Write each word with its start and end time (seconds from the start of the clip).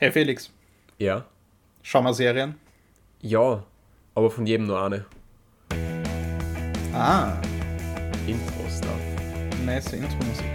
Hey 0.00 0.12
Felix, 0.12 0.52
Ja. 0.98 1.24
schau 1.82 2.02
mal 2.02 2.14
Serien. 2.14 2.54
Ja, 3.20 3.64
aber 4.14 4.30
von 4.30 4.46
jedem 4.46 4.66
nur 4.66 4.80
eine. 4.80 5.04
Ah, 6.92 7.36
Intro-Stuff. 8.26 9.00
nice 9.64 9.92
Intro-Musik. 9.92 10.46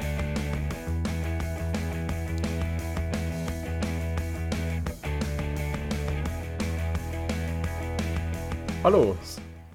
Hallo 8.83 9.17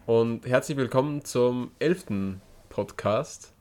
und 0.06 0.46
herzlich 0.46 0.76
willkommen 0.76 1.24
zum 1.24 1.70
elften 1.78 2.40
Podcast 2.68 3.52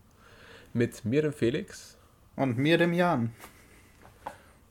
mit 0.74 1.06
mir, 1.06 1.22
dem 1.22 1.34
Felix. 1.34 1.98
Und 2.36 2.58
mir, 2.58 2.78
dem 2.78 2.94
Jan. 2.94 3.32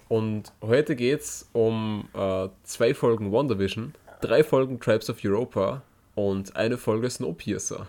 Und 0.08 0.52
heute 0.62 0.94
geht's 0.94 1.48
um 1.52 2.08
äh, 2.14 2.48
zwei 2.62 2.94
Folgen 2.94 3.32
WandaVision, 3.32 3.94
drei 4.20 4.44
Folgen 4.44 4.78
Tribes 4.78 5.10
of 5.10 5.18
Europa 5.24 5.82
und 6.14 6.54
eine 6.56 6.78
Folge 6.78 7.10
Snowpiercer. 7.10 7.88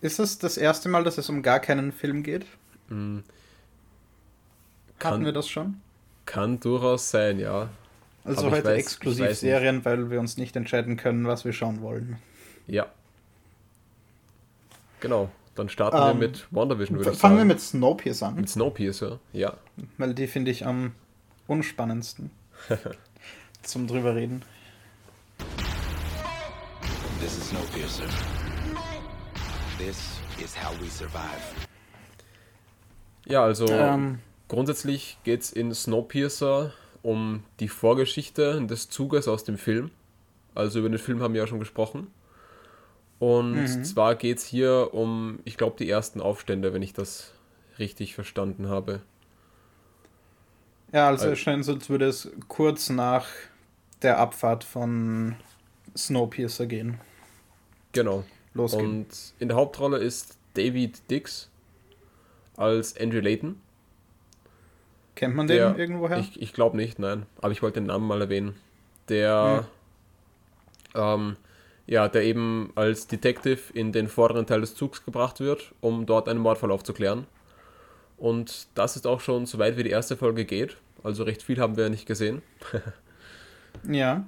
Ist 0.00 0.18
es 0.18 0.38
das 0.38 0.56
erste 0.56 0.88
Mal, 0.88 1.04
dass 1.04 1.18
es 1.18 1.28
um 1.28 1.42
gar 1.42 1.60
keinen 1.60 1.92
Film 1.92 2.22
geht? 2.22 2.46
Hatten 2.88 3.24
Kann, 4.98 5.24
wir 5.24 5.32
das 5.32 5.48
schon? 5.48 5.80
kann 6.26 6.58
durchaus 6.60 7.10
sein, 7.10 7.38
ja. 7.38 7.68
Also 8.24 8.46
Aber 8.46 8.56
heute 8.56 8.68
weiß- 8.70 8.74
exklusiv. 8.74 9.34
Serien, 9.34 9.84
weil 9.84 10.10
wir 10.10 10.20
uns 10.20 10.36
nicht 10.36 10.54
entscheiden 10.56 10.96
können, 10.96 11.26
was 11.26 11.44
wir 11.44 11.52
schauen 11.52 11.80
wollen. 11.80 12.18
Ja. 12.66 12.86
Genau, 15.00 15.30
dann 15.60 15.68
starten 15.68 15.96
Ähm, 15.98 16.20
wir 16.20 16.28
mit 16.28 16.46
WandaVision, 16.50 16.98
würde 16.98 17.10
ich 17.10 17.18
Fangen 17.18 17.34
wir 17.34 17.40
sagen. 17.40 17.48
mit 17.48 17.60
Snowpiercer 17.60 18.26
an, 18.28 18.34
mit 18.36 18.48
Snowpiercer, 18.48 19.18
ja. 19.34 19.54
weil 19.98 20.14
die 20.14 20.26
finde 20.26 20.50
ich 20.50 20.64
am 20.64 20.92
unspannendsten 21.46 22.30
zum 23.62 23.86
drüber 23.86 24.14
reden. 24.14 24.42
This 27.20 27.36
is 27.36 27.50
Snowpiercer. 27.50 28.04
This 29.76 30.18
is 30.42 30.56
how 30.56 30.72
we 30.80 30.88
survive. 30.88 31.20
Ja, 33.26 33.44
also 33.44 33.66
Ähm, 33.68 34.20
grundsätzlich 34.48 35.18
geht 35.24 35.42
es 35.42 35.52
in 35.52 35.74
Snowpiercer 35.74 36.72
um 37.02 37.44
die 37.60 37.68
Vorgeschichte 37.68 38.64
des 38.66 38.88
Zuges 38.88 39.28
aus 39.28 39.44
dem 39.44 39.58
Film. 39.58 39.90
Also 40.54 40.78
über 40.78 40.88
den 40.88 40.98
Film 40.98 41.20
haben 41.20 41.34
wir 41.34 41.42
ja 41.42 41.46
schon 41.46 41.60
gesprochen. 41.60 42.06
Und 43.20 43.52
Mhm. 43.62 43.84
zwar 43.84 44.14
geht 44.16 44.38
es 44.38 44.44
hier 44.46 44.90
um, 44.92 45.38
ich 45.44 45.56
glaube, 45.56 45.76
die 45.78 45.88
ersten 45.88 46.20
Aufstände, 46.20 46.72
wenn 46.72 46.82
ich 46.82 46.92
das 46.94 47.32
richtig 47.78 48.14
verstanden 48.14 48.68
habe. 48.68 49.00
ja, 50.92 51.06
also 51.08 51.22
Also- 51.26 51.34
es 51.34 51.38
scheint 51.38 51.64
so, 51.64 51.74
als 51.74 51.88
würde 51.88 52.06
es 52.06 52.28
kurz 52.48 52.88
nach 52.88 53.28
der 54.02 54.18
Abfahrt 54.18 54.64
von 54.64 55.36
Snowpiercer 55.96 56.66
gehen. 56.66 56.98
Genau. 57.92 58.24
Losgehen. 58.54 58.86
Und 59.02 59.08
in 59.38 59.46
der 59.48 59.56
Hauptrolle 59.56 59.98
ist 59.98 60.36
David 60.54 61.08
Dix 61.10 61.48
als 62.56 62.98
Andrew 62.98 63.20
Layton. 63.20 63.60
Kennt 65.14 65.36
man 65.36 65.46
Der, 65.46 65.72
den 65.72 65.78
irgendwoher? 65.78 66.18
Ich, 66.18 66.40
ich 66.40 66.52
glaube 66.52 66.76
nicht, 66.76 66.98
nein. 66.98 67.26
Aber 67.40 67.52
ich 67.52 67.62
wollte 67.62 67.80
den 67.80 67.86
Namen 67.86 68.06
mal 68.08 68.20
erwähnen. 68.20 68.56
Der, 69.08 69.68
ähm, 70.94 71.36
ja, 71.90 72.06
der 72.06 72.22
eben 72.22 72.70
als 72.76 73.08
Detective 73.08 73.58
in 73.74 73.90
den 73.90 74.06
vorderen 74.06 74.46
Teil 74.46 74.60
des 74.60 74.76
Zugs 74.76 75.04
gebracht 75.04 75.40
wird, 75.40 75.74
um 75.80 76.06
dort 76.06 76.28
einen 76.28 76.38
Mordfall 76.38 76.70
aufzuklären. 76.70 77.26
Und 78.16 78.68
das 78.76 78.94
ist 78.94 79.08
auch 79.08 79.18
schon 79.18 79.44
so 79.44 79.58
weit 79.58 79.76
wie 79.76 79.82
die 79.82 79.90
erste 79.90 80.16
Folge 80.16 80.44
geht. 80.44 80.76
Also 81.02 81.24
recht 81.24 81.42
viel 81.42 81.58
haben 81.58 81.76
wir 81.76 81.90
nicht 81.90 82.06
gesehen. 82.06 82.42
ja. 83.90 84.22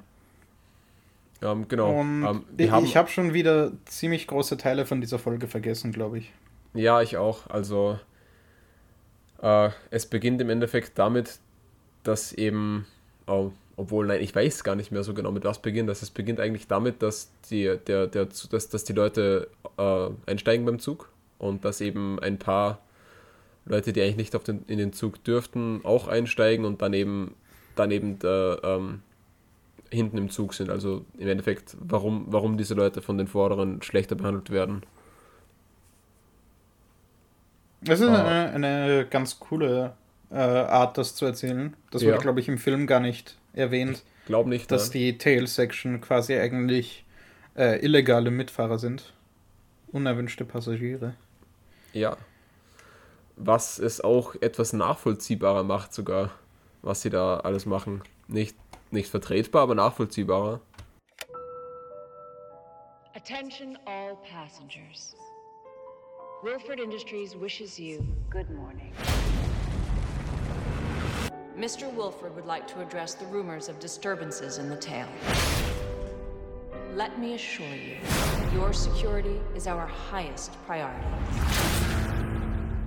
Ähm, 1.40 1.68
genau. 1.68 2.00
Ähm, 2.00 2.44
ich 2.56 2.96
habe 2.96 3.08
schon 3.08 3.32
wieder 3.32 3.70
ziemlich 3.84 4.26
große 4.26 4.56
Teile 4.56 4.84
von 4.84 5.00
dieser 5.00 5.20
Folge 5.20 5.46
vergessen, 5.46 5.92
glaube 5.92 6.18
ich. 6.18 6.32
Ja, 6.74 7.00
ich 7.00 7.16
auch. 7.16 7.48
Also 7.48 7.96
äh, 9.40 9.70
es 9.90 10.06
beginnt 10.06 10.40
im 10.40 10.50
Endeffekt 10.50 10.98
damit, 10.98 11.38
dass 12.02 12.32
eben, 12.32 12.86
oh, 13.28 13.52
obwohl, 13.82 14.06
nein, 14.06 14.20
ich 14.20 14.34
weiß 14.34 14.62
gar 14.62 14.76
nicht 14.76 14.92
mehr 14.92 15.02
so 15.02 15.12
genau, 15.12 15.32
mit 15.32 15.44
was 15.44 15.60
beginnt 15.60 15.88
das. 15.88 16.02
Es 16.02 16.10
beginnt 16.10 16.38
eigentlich 16.38 16.68
damit, 16.68 17.02
dass 17.02 17.32
die, 17.50 17.64
der, 17.86 18.06
der, 18.06 18.26
dass, 18.26 18.68
dass 18.68 18.84
die 18.84 18.92
Leute 18.92 19.48
äh, 19.76 20.08
einsteigen 20.26 20.64
beim 20.64 20.78
Zug 20.78 21.08
und 21.38 21.64
dass 21.64 21.80
eben 21.80 22.20
ein 22.20 22.38
paar 22.38 22.78
Leute, 23.64 23.92
die 23.92 24.00
eigentlich 24.00 24.16
nicht 24.16 24.36
auf 24.36 24.44
den, 24.44 24.64
in 24.68 24.78
den 24.78 24.92
Zug 24.92 25.24
dürften, 25.24 25.80
auch 25.82 26.06
einsteigen 26.06 26.64
und 26.64 26.80
dann 26.80 26.92
eben, 26.92 27.34
dann 27.74 27.90
eben 27.90 28.20
da, 28.20 28.58
ähm, 28.62 29.02
hinten 29.90 30.16
im 30.16 30.30
Zug 30.30 30.54
sind. 30.54 30.70
Also 30.70 31.04
im 31.18 31.28
Endeffekt, 31.28 31.76
warum, 31.80 32.26
warum 32.28 32.56
diese 32.56 32.74
Leute 32.74 33.02
von 33.02 33.18
den 33.18 33.26
Vorderen 33.26 33.82
schlechter 33.82 34.14
behandelt 34.14 34.50
werden. 34.50 34.82
Das 37.82 38.00
ist 38.00 38.08
Ah. 38.08 38.46
eine, 38.46 38.66
eine 38.66 39.06
ganz 39.10 39.40
coole 39.40 39.94
äh, 40.30 40.36
Art, 40.36 40.96
das 40.98 41.14
zu 41.14 41.24
erzählen. 41.26 41.74
Das 41.90 42.02
Ja. 42.02 42.12
wurde, 42.12 42.22
glaube 42.22 42.40
ich, 42.40 42.48
im 42.48 42.58
Film 42.58 42.86
gar 42.86 43.00
nicht 43.00 43.36
erwähnt, 43.52 44.02
Glaub 44.26 44.46
nicht, 44.46 44.70
dass 44.70 44.88
nein. 44.88 44.92
die 44.92 45.18
Tail-Section 45.18 46.00
quasi 46.00 46.36
eigentlich 46.38 47.04
äh, 47.56 47.84
illegale 47.84 48.30
Mitfahrer 48.30 48.78
sind. 48.78 49.12
Unerwünschte 49.90 50.44
Passagiere. 50.44 51.14
Ja. 51.92 52.16
Was 53.36 53.78
es 53.78 54.00
auch 54.00 54.34
etwas 54.40 54.72
nachvollziehbarer 54.72 55.64
macht 55.64 55.92
sogar, 55.92 56.30
was 56.82 57.02
sie 57.02 57.10
da 57.10 57.38
alles 57.38 57.66
machen. 57.66 58.02
Nicht, 58.28 58.56
nicht 58.90 59.10
vertretbar, 59.10 59.62
aber 59.62 59.74
nachvollziehbarer. 59.74 60.60
Attention 63.14 63.76
all 63.86 64.16
passengers. 64.30 65.14
Wilford 66.42 66.80
Industries 66.80 67.34
wishes 67.38 67.78
you 67.78 68.04
good 68.30 68.50
morning. 68.50 68.92
Mr. 71.56 71.92
Wilford 71.94 72.34
would 72.34 72.46
like 72.46 72.66
to 72.68 72.80
address 72.80 73.14
the 73.14 73.26
rumors 73.26 73.68
of 73.68 73.78
disturbances 73.78 74.58
in 74.58 74.68
the 74.70 74.76
tail. 74.76 75.06
Let 76.96 77.18
me 77.18 77.34
assure 77.34 77.66
you, 77.74 77.96
your 78.54 78.72
security 78.72 79.40
is 79.54 79.66
our 79.66 79.86
highest 79.86 80.52
priority. 80.66 81.06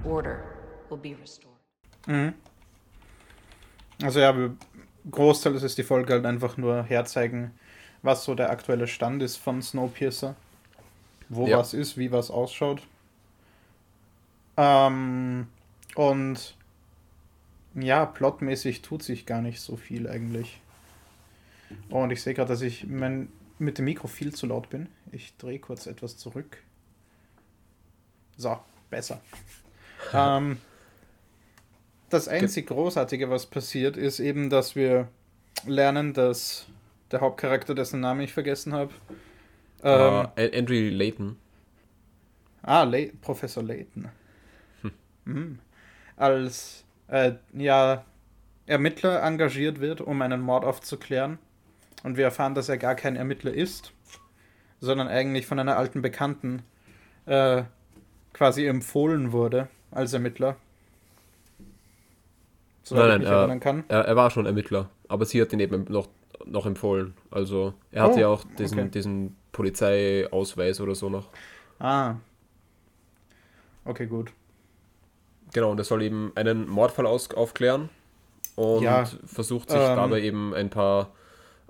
Order 0.03 0.43
will 0.89 0.97
be 0.97 1.15
restored. 1.15 2.33
Also 4.03 4.19
ja, 4.19 4.33
Großteil 5.09 5.55
ist 5.55 5.77
die 5.77 5.83
Folge 5.83 6.13
halt 6.13 6.25
einfach 6.25 6.57
nur 6.57 6.83
herzeigen, 6.83 7.51
was 8.03 8.23
so 8.23 8.35
der 8.35 8.49
aktuelle 8.49 8.87
Stand 8.87 9.23
ist 9.23 9.37
von 9.37 9.61
Snowpiercer. 9.61 10.35
Wo 11.29 11.47
Ja. 11.47 11.57
was 11.57 11.73
ist, 11.73 11.97
wie 11.97 12.11
was 12.11 12.29
ausschaut. 12.29 12.81
Ähm, 14.57 15.47
und 15.95 16.54
ja, 17.75 18.05
plotmäßig 18.05 18.81
tut 18.81 19.03
sich 19.03 19.25
gar 19.25 19.41
nicht 19.41 19.59
so 19.59 19.75
viel 19.75 20.07
eigentlich. 20.07 20.61
Oh, 21.89 22.03
und 22.03 22.11
ich 22.11 22.21
sehe 22.21 22.33
gerade, 22.33 22.49
dass 22.49 22.61
ich 22.61 22.87
mein, 22.87 23.29
mit 23.59 23.77
dem 23.77 23.85
Mikro 23.85 24.07
viel 24.07 24.33
zu 24.33 24.47
laut 24.47 24.69
bin. 24.69 24.87
Ich 25.11 25.35
drehe 25.37 25.59
kurz 25.59 25.85
etwas 25.85 26.17
zurück. 26.17 26.57
So, 28.37 28.57
besser. 28.89 29.21
ähm, 30.13 30.57
das 32.09 32.27
einzig 32.27 32.67
Großartige, 32.67 33.29
was 33.29 33.45
passiert, 33.45 33.97
ist 33.97 34.19
eben, 34.19 34.49
dass 34.49 34.75
wir 34.75 35.09
lernen, 35.65 36.13
dass 36.13 36.67
der 37.11 37.21
Hauptcharakter, 37.21 37.75
dessen 37.75 37.99
Namen 37.99 38.21
ich 38.21 38.33
vergessen 38.33 38.73
habe, 38.73 38.93
ähm, 39.83 40.27
äh, 40.35 40.57
Andrew 40.57 40.89
Layton. 40.89 41.37
Ah, 42.61 42.83
Lay 42.83 43.11
Professor 43.21 43.61
Layton. 43.63 44.09
Mhm. 45.25 45.59
Als 46.15 46.84
äh, 47.07 47.33
ja, 47.53 48.05
Ermittler 48.65 49.21
engagiert 49.23 49.79
wird, 49.79 50.01
um 50.01 50.21
einen 50.21 50.41
Mord 50.41 50.65
aufzuklären. 50.65 51.37
Und 52.03 52.17
wir 52.17 52.25
erfahren, 52.25 52.55
dass 52.55 52.69
er 52.69 52.77
gar 52.77 52.95
kein 52.95 53.15
Ermittler 53.15 53.53
ist, 53.53 53.93
sondern 54.79 55.07
eigentlich 55.07 55.47
von 55.47 55.59
einer 55.59 55.77
alten 55.77 56.01
Bekannten 56.01 56.63
äh, 57.25 57.63
quasi 58.33 58.65
empfohlen 58.67 59.31
wurde 59.31 59.69
als 59.91 60.13
Ermittler. 60.13 60.57
Mich 62.89 63.27
äh, 63.27 63.33
erinnern 63.33 63.59
kann. 63.59 63.83
Er, 63.87 64.01
er 64.05 64.15
war 64.15 64.29
schon 64.29 64.45
Ermittler, 64.45 64.89
aber 65.07 65.25
sie 65.25 65.41
hat 65.41 65.51
ihn 65.53 65.59
eben 65.59 65.85
noch, 65.89 66.07
noch 66.45 66.65
empfohlen. 66.67 67.15
Also 67.31 67.73
er 67.91 68.03
hatte 68.03 68.17
Oh, 68.17 68.19
ja 68.19 68.27
auch 68.27 68.43
diesen, 68.59 68.79
okay. 68.79 68.89
diesen 68.89 69.35
Polizeiausweis 69.51 70.79
oder 70.81 70.93
so 70.93 71.09
noch. 71.09 71.29
Ah. 71.79 72.15
Okay, 73.85 74.05
gut. 74.05 74.31
Genau, 75.55 75.71
und 75.71 75.77
er 75.79 75.85
soll 75.85 76.01
eben 76.01 76.33
einen 76.35 76.67
Mordfall 76.67 77.05
aus, 77.05 77.31
aufklären 77.31 77.87
und 78.57 78.83
Ja, 78.83 79.05
versucht 79.25 79.69
sich 79.69 79.79
ähm, 79.79 79.95
dabei 79.95 80.19
eben 80.21 80.53
ein 80.53 80.69
paar 80.69 81.13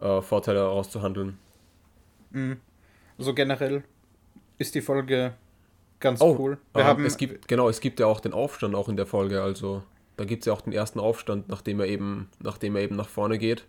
äh, 0.02 0.24
Vorteile 0.24 0.58
herauszuhandeln. 0.62 1.38
So 3.20 3.36
generell 3.36 3.84
ist 4.58 4.74
die 4.74 4.82
Folge 4.82 5.36
ganz 6.00 6.20
Oh, 6.20 6.36
cool. 6.40 6.58
Wir 6.74 6.82
ähm, 6.82 6.88
haben 6.88 7.06
es 7.06 7.16
gibt, 7.18 7.48
genau, 7.48 7.70
es 7.70 7.80
gibt 7.80 8.00
ja 8.00 8.08
auch 8.08 8.22
den 8.22 8.34
Aufstand 8.34 8.74
auch 8.74 8.90
in 8.90 8.98
der 8.98 9.06
Folge, 9.06 9.44
also 9.44 9.84
da 10.18 10.26
gibt 10.26 10.42
es 10.42 10.48
ja 10.48 10.54
auch 10.54 10.62
den 10.62 10.74
ersten 10.74 11.00
Aufstand, 11.00 11.48
nachdem 11.48 11.80
er 11.80 11.86
eben, 11.86 12.28
nachdem 12.40 12.76
er 12.76 12.82
eben 12.82 12.96
nach 12.96 13.08
vorne 13.08 13.38
geht, 13.38 13.66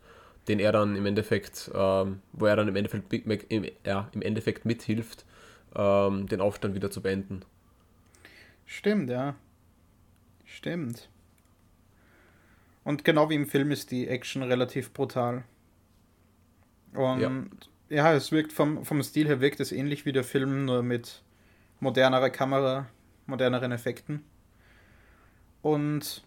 den 0.49 0.61
er 0.61 0.73
dann 0.73 0.97
im 0.97 1.05
Endeffekt, 1.05 1.71
ähm, 1.75 2.23
wo 2.33 2.47
er 2.47 2.57
dann 2.57 2.69
im 2.69 2.77
Endeffekt, 2.77 3.13
im, 3.13 3.67
ja, 3.85 4.09
im 4.13 4.23
Endeffekt 4.23 4.65
mithilft, 4.65 5.27
ähm, 5.75 6.27
den 6.27 6.41
Aufstand 6.41 6.75
wieder 6.75 6.91
zu 6.91 7.03
beenden. 7.03 7.43
Stimmt, 8.65 9.11
ja. 9.11 9.35
Stimmt. 10.57 11.11
Und 12.83 13.05
genau 13.05 13.29
wie 13.29 13.35
im 13.35 13.47
Film 13.47 13.71
ist 13.73 13.91
die 13.91 14.09
Action 14.09 14.43
relativ 14.43 14.91
brutal. 14.95 15.45
Und 16.95 17.21
ja, 17.21 17.31
ja 17.91 18.15
es 18.15 18.33
wirkt 18.33 18.55
vom, 18.55 18.83
vom 18.83 19.03
Stil 19.03 19.27
her 19.27 19.43
wirkt 19.43 19.61
es 19.61 19.71
ähnlich 19.71 20.07
wie 20.07 20.13
der 20.13 20.25
Film, 20.25 20.65
nur 20.65 20.83
mit 20.83 21.23
modernerer 21.81 22.31
Kamera, 22.31 22.87
moderneren 23.27 23.71
Effekten. 23.71 24.25
Und 25.61 26.25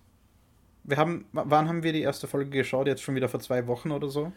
wir 0.84 0.98
haben, 0.98 1.26
wann 1.32 1.68
haben 1.68 1.82
wir 1.82 1.92
die 1.92 2.04
erste 2.04 2.28
Folge 2.28 2.52
geschaut? 2.52 2.86
Jetzt 2.86 3.02
schon 3.02 3.16
wieder 3.16 3.30
vor 3.30 3.40
zwei 3.40 3.66
Wochen 3.66 3.90
oder 3.90 4.10
so? 4.10 4.32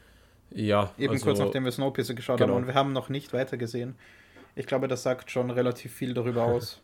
Ja. 0.50 0.90
Eben 0.96 1.12
also, 1.12 1.26
kurz 1.26 1.38
nachdem 1.38 1.66
wir 1.66 1.72
Snowpiercer 1.72 2.14
geschaut 2.14 2.38
genau. 2.38 2.54
haben 2.54 2.62
und 2.62 2.66
wir 2.66 2.74
haben 2.74 2.94
noch 2.94 3.10
nicht 3.10 3.34
weitergesehen. 3.34 3.94
Ich 4.54 4.66
glaube, 4.66 4.88
das 4.88 5.02
sagt 5.02 5.30
schon 5.30 5.50
relativ 5.50 5.92
viel 5.92 6.14
darüber 6.14 6.44
aus. 6.46 6.80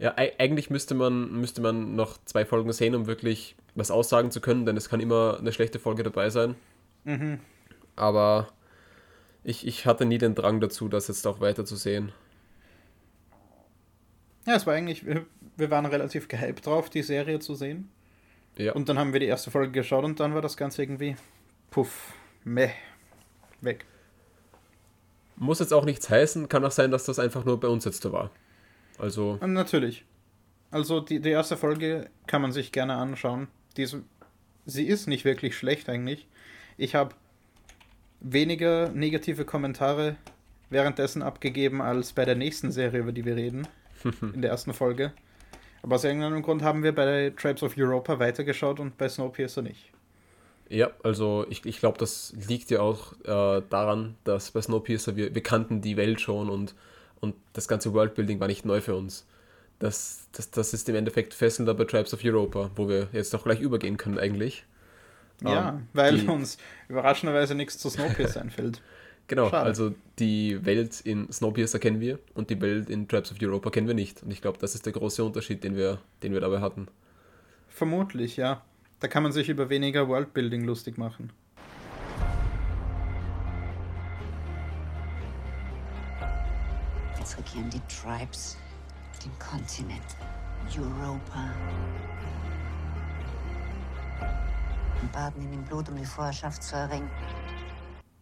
Ja, 0.00 0.14
eigentlich 0.16 0.70
müsste 0.70 0.94
man, 0.94 1.30
müsste 1.30 1.60
man 1.60 1.94
noch 1.94 2.16
zwei 2.24 2.46
Folgen 2.46 2.72
sehen, 2.72 2.94
um 2.94 3.06
wirklich 3.06 3.54
was 3.74 3.90
aussagen 3.90 4.30
zu 4.30 4.40
können, 4.40 4.64
denn 4.64 4.78
es 4.78 4.88
kann 4.88 4.98
immer 4.98 5.36
eine 5.38 5.52
schlechte 5.52 5.78
Folge 5.78 6.02
dabei 6.02 6.30
sein. 6.30 6.54
Mhm. 7.04 7.38
Aber 7.96 8.48
ich, 9.44 9.66
ich 9.66 9.84
hatte 9.84 10.06
nie 10.06 10.16
den 10.16 10.34
Drang 10.34 10.58
dazu, 10.58 10.88
das 10.88 11.08
jetzt 11.08 11.26
auch 11.26 11.40
weiter 11.40 11.66
zu 11.66 11.76
sehen. 11.76 12.12
Ja, 14.46 14.54
es 14.54 14.66
war 14.66 14.72
eigentlich, 14.72 15.04
wir, 15.04 15.26
wir 15.58 15.70
waren 15.70 15.84
relativ 15.84 16.28
gehypt 16.28 16.64
drauf, 16.64 16.88
die 16.88 17.02
Serie 17.02 17.38
zu 17.38 17.54
sehen. 17.54 17.90
Ja. 18.56 18.72
Und 18.72 18.88
dann 18.88 18.98
haben 18.98 19.12
wir 19.12 19.20
die 19.20 19.26
erste 19.26 19.50
Folge 19.50 19.70
geschaut 19.70 20.04
und 20.04 20.18
dann 20.18 20.34
war 20.34 20.40
das 20.40 20.56
Ganze 20.56 20.82
irgendwie 20.82 21.14
puff, 21.70 22.14
meh, 22.42 22.70
weg. 23.60 23.84
Muss 25.36 25.58
jetzt 25.58 25.74
auch 25.74 25.84
nichts 25.84 26.08
heißen, 26.08 26.48
kann 26.48 26.64
auch 26.64 26.70
sein, 26.70 26.90
dass 26.90 27.04
das 27.04 27.18
einfach 27.18 27.44
nur 27.44 27.60
bei 27.60 27.68
uns 27.68 27.84
jetzt 27.84 28.02
so 28.02 28.12
war. 28.12 28.30
Also. 29.00 29.38
Natürlich. 29.44 30.04
Also 30.70 31.00
die, 31.00 31.20
die 31.20 31.30
erste 31.30 31.56
Folge 31.56 32.10
kann 32.26 32.42
man 32.42 32.52
sich 32.52 32.72
gerne 32.72 32.94
anschauen. 32.94 33.48
Die 33.76 33.82
ist, 33.82 33.96
sie 34.66 34.86
ist 34.86 35.08
nicht 35.08 35.24
wirklich 35.24 35.56
schlecht 35.56 35.88
eigentlich. 35.88 36.28
Ich 36.76 36.94
habe 36.94 37.14
weniger 38.20 38.90
negative 38.90 39.44
Kommentare 39.44 40.16
währenddessen 40.68 41.22
abgegeben 41.22 41.82
als 41.82 42.12
bei 42.12 42.24
der 42.24 42.36
nächsten 42.36 42.70
Serie, 42.70 43.00
über 43.00 43.12
die 43.12 43.24
wir 43.24 43.34
reden. 43.34 43.66
in 44.34 44.42
der 44.42 44.50
ersten 44.50 44.72
Folge. 44.72 45.12
Aber 45.82 45.96
aus 45.96 46.04
irgendeinem 46.04 46.42
Grund 46.42 46.62
haben 46.62 46.82
wir 46.82 46.94
bei 46.94 47.32
Tribes 47.36 47.62
of 47.62 47.76
Europa 47.76 48.18
weitergeschaut 48.18 48.80
und 48.80 48.98
bei 48.98 49.08
Snowpiercer 49.08 49.62
nicht. 49.62 49.90
Ja, 50.68 50.90
also 51.02 51.46
ich, 51.48 51.64
ich 51.64 51.80
glaube, 51.80 51.98
das 51.98 52.32
liegt 52.48 52.70
ja 52.70 52.80
auch 52.80 53.12
äh, 53.24 53.62
daran, 53.68 54.16
dass 54.24 54.52
bei 54.52 54.60
Snowpiercer 54.60 55.16
wir, 55.16 55.34
wir 55.34 55.42
kannten 55.42 55.80
die 55.80 55.96
Welt 55.96 56.20
schon 56.20 56.48
und, 56.48 56.74
und 57.20 57.34
das 57.52 57.68
ganze 57.68 57.92
Worldbuilding 57.92 58.40
war 58.40 58.48
nicht 58.48 58.64
neu 58.64 58.80
für 58.80 58.96
uns. 58.96 59.26
Das, 59.78 60.26
das, 60.32 60.50
das 60.50 60.74
ist 60.74 60.88
im 60.88 60.94
Endeffekt 60.94 61.32
fesselnder 61.32 61.74
bei 61.74 61.84
Tribes 61.84 62.12
of 62.12 62.20
Europa, 62.24 62.70
wo 62.76 62.88
wir 62.88 63.08
jetzt 63.12 63.34
auch 63.34 63.44
gleich 63.44 63.60
übergehen 63.60 63.96
können 63.96 64.18
eigentlich. 64.18 64.64
Ja, 65.42 65.70
ähm, 65.70 65.86
weil 65.94 66.18
die, 66.18 66.26
uns 66.26 66.58
überraschenderweise 66.88 67.54
nichts 67.54 67.78
zu 67.78 67.88
Snowpiercer 67.88 68.40
einfällt. 68.42 68.82
Genau, 69.26 69.48
Schade. 69.48 69.64
also 69.64 69.94
die 70.18 70.64
Welt 70.66 71.00
in 71.00 71.30
Snowpiercer 71.32 71.78
kennen 71.78 72.00
wir 72.00 72.18
und 72.34 72.50
die 72.50 72.60
Welt 72.60 72.90
in 72.90 73.06
Tribes 73.06 73.30
of 73.30 73.38
Europa 73.40 73.70
kennen 73.70 73.86
wir 73.86 73.94
nicht. 73.94 74.22
Und 74.22 74.32
ich 74.32 74.42
glaube, 74.42 74.58
das 74.58 74.74
ist 74.74 74.86
der 74.86 74.92
große 74.92 75.22
Unterschied, 75.24 75.62
den 75.62 75.76
wir, 75.76 75.98
den 76.22 76.32
wir 76.32 76.40
dabei 76.40 76.60
hatten. 76.60 76.88
Vermutlich, 77.68 78.36
ja. 78.36 78.62
Da 78.98 79.08
kann 79.08 79.22
man 79.22 79.32
sich 79.32 79.48
über 79.48 79.70
weniger 79.70 80.08
Worldbuilding 80.08 80.64
lustig 80.64 80.98
machen. 80.98 81.32
Regieren 87.38 87.70
die 87.70 87.80
Tribes 87.88 88.56
den 89.24 89.32
Kontinent 89.38 90.16
Europa. 90.76 91.52
Und 95.02 95.12
baden 95.12 95.42
in 95.42 95.50
dem 95.50 95.64
Blut, 95.64 95.88
um 95.88 95.96
die 95.96 96.04
Vorherrschaft 96.04 96.62
zu 96.62 96.76
erringen. 96.76 97.10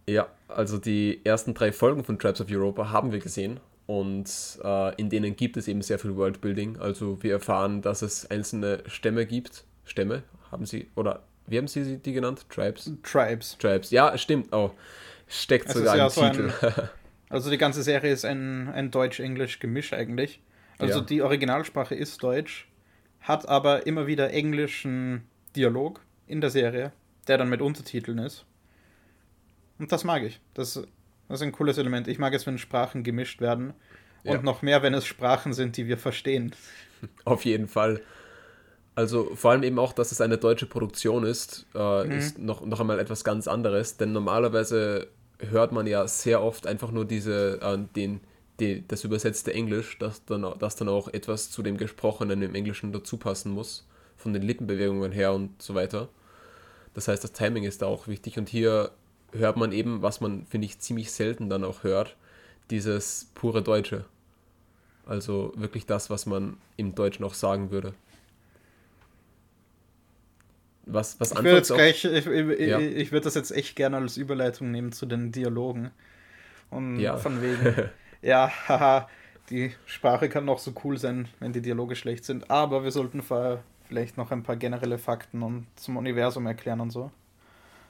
Ja, 0.09 0.29
also 0.49 0.79
die 0.79 1.21
ersten 1.25 1.55
drei 1.55 1.73
Folgen 1.73 2.05
von 2.05 2.19
Tribes 2.19 2.41
of 2.41 2.51
Europa 2.51 2.91
haben 2.91 3.13
wir 3.13 3.19
gesehen 3.19 3.61
und 3.87 4.31
äh, 4.63 4.95
in 4.97 5.11
denen 5.11 5.37
gibt 5.37 5.57
es 5.57 5.69
eben 5.69 5.83
sehr 5.83 5.99
viel 5.99 6.17
Worldbuilding. 6.17 6.79
Also 6.79 7.23
wir 7.23 7.33
erfahren, 7.33 7.83
dass 7.83 8.03
es 8.03 8.31
einzelne 8.31 8.83
Stämme 8.87 9.27
gibt. 9.27 9.65
Stämme 9.85 10.23
haben 10.51 10.67
sie, 10.67 10.89
oder 10.95 11.23
wie 11.47 11.59
haben 11.59 11.69
sie 11.69 11.99
die 11.99 12.13
genannt? 12.13 12.47
Tribes? 12.49 12.91
Tribes. 13.03 13.57
Tribes, 13.59 13.91
ja, 13.91 14.17
stimmt. 14.17 14.53
Oh, 14.53 14.71
steckt 15.27 15.69
es 15.69 15.75
sogar 15.75 15.95
im 15.95 16.01
ja 16.01 16.09
Titel. 16.09 16.53
So 16.61 16.67
ein, 16.67 16.89
also 17.31 17.51
die 17.51 17.59
ganze 17.59 17.83
Serie 17.83 18.13
ist 18.13 18.25
ein, 18.25 18.69
ein 18.69 18.91
Deutsch-Englisch-Gemisch 18.91 19.93
eigentlich. 19.93 20.41
Also 20.79 21.01
ja. 21.01 21.05
die 21.05 21.23
Originalsprache 21.23 21.95
ist 21.95 22.23
Deutsch, 22.23 22.69
hat 23.21 23.49
aber 23.49 23.87
immer 23.87 24.07
wieder 24.07 24.31
englischen 24.31 25.27
Dialog 25.57 26.01
in 26.27 26.41
der 26.41 26.51
Serie, 26.51 26.93
der 27.27 27.39
dann 27.39 27.49
mit 27.49 27.61
Untertiteln 27.61 28.19
ist. 28.19 28.47
Und 29.79 29.93
das 29.93 30.05
mag 30.05 30.23
ich. 30.23 30.41
Das, 30.55 30.75
das 30.75 30.87
ist 31.41 31.43
ein 31.43 31.53
cooles 31.53 31.79
Element. 31.79 32.09
Ich 32.09 32.19
mag 32.19 32.33
es, 32.35 32.47
wenn 32.47 32.59
Sprachen 32.59 33.03
gemischt 33.03 33.41
werden. 33.41 33.75
Und 34.25 34.33
ja. 34.33 34.43
noch 34.43 34.63
mehr, 34.63 34.83
wenn 34.83 34.95
es 34.95 35.07
Sprachen 35.07 35.53
sind, 35.53 35.77
die 35.77 35.87
wir 35.87 35.99
verstehen. 35.99 36.55
Auf 37.25 37.45
jeden 37.45 37.69
Fall. 37.69 38.01
Also 38.95 39.37
vor 39.37 39.53
allem 39.53 39.63
eben 39.63 39.79
auch, 39.79 39.93
dass 39.93 40.11
es 40.11 40.21
eine 40.21 40.39
deutsche 40.39 40.67
Produktion 40.67 41.23
ist, 41.23 41.67
äh, 41.75 42.05
mhm. 42.05 42.11
ist 42.11 42.39
noch, 42.39 42.67
noch 42.67 42.81
einmal 42.81 42.99
etwas 42.99 43.23
ganz 43.23 43.47
anderes. 43.47 43.97
Denn 43.97 44.13
normalerweise 44.13 45.09
hört 45.39 45.73
man 45.73 45.87
ja 45.87 46.07
sehr 46.09 46.43
oft 46.43 46.67
einfach 46.67 46.91
nur 46.91 47.05
diese, 47.05 47.61
äh, 47.61 47.79
den, 47.95 48.21
die, 48.61 48.87
das 48.87 49.05
übersetzte 49.05 49.55
Englisch, 49.55 49.99
das 49.99 50.25
dann, 50.25 50.47
das 50.59 50.77
dann 50.77 50.89
auch 50.89 51.09
etwas 51.09 51.51
zu 51.51 51.63
dem 51.63 51.77
Gesprochenen 51.77 52.43
im 52.43 52.55
Englischen 52.55 52.93
dazu 52.93 53.17
passen 53.17 53.53
muss. 53.53 53.87
Von 54.17 54.33
den 54.33 54.43
Lippenbewegungen 54.43 55.13
her 55.13 55.33
und 55.33 55.63
so 55.63 55.77
weiter. 55.77 56.09
Das 56.93 57.07
heißt, 57.07 57.23
das 57.23 57.33
Timing 57.33 57.63
ist 57.63 57.83
da 57.83 57.87
auch 57.87 58.09
wichtig. 58.09 58.37
Und 58.37 58.49
hier 58.49 58.91
hört 59.33 59.57
man 59.57 59.71
eben, 59.71 60.03
was 60.03 60.21
man, 60.21 60.45
finde 60.47 60.65
ich, 60.67 60.81
ziemlich 60.81 61.13
selten 61.13 61.49
dann 61.49 61.63
auch 61.63 61.85
hört, 61.85 62.17
dieses 62.71 63.31
pure 63.37 63.63
Deutsche. 63.63 64.05
Also 65.07 65.53
wirklich 65.57 65.87
das, 65.87 66.11
was 66.11 66.27
man 66.27 66.57
im 66.77 66.97
Deutschen 66.97 67.25
auch 67.25 67.35
sagen 67.35 67.71
würde. 67.71 67.95
Was, 70.91 71.21
was 71.21 71.33
ich 71.33 71.39
würde 71.39 71.57
jetzt 71.57 71.73
gleich, 71.73 72.05
ich, 72.05 72.27
ich, 72.27 72.69
ja. 72.69 72.79
ich 72.79 73.13
würde 73.13 73.25
das 73.25 73.35
jetzt 73.35 73.51
echt 73.51 73.77
gerne 73.77 73.99
als 73.99 74.17
Überleitung 74.17 74.71
nehmen 74.71 74.93
zu 74.93 75.07
den 75.07 75.33
Dialogen. 75.33 75.91
Und 76.71 76.99
ja. 76.99 77.17
von 77.17 77.43
wegen, 77.43 77.91
ja, 78.23 78.51
haha, 78.69 79.09
die 79.51 79.75
Sprache 79.87 80.29
kann 80.29 80.45
noch 80.45 80.59
so 80.59 80.73
cool 80.85 80.99
sein, 80.99 81.29
wenn 81.41 81.53
die 81.53 81.61
Dialoge 81.61 81.95
schlecht 81.95 82.25
sind. 82.25 82.51
Aber 82.51 82.85
wir 82.85 82.91
sollten 82.91 83.23
vorher 83.23 83.63
vielleicht 83.87 84.17
noch 84.17 84.31
ein 84.31 84.43
paar 84.43 84.57
generelle 84.57 84.99
Fakten 84.99 85.43
und 85.43 85.67
zum 85.77 85.97
Universum 85.97 86.47
erklären 86.47 86.81
und 86.81 86.91
so. 86.91 87.11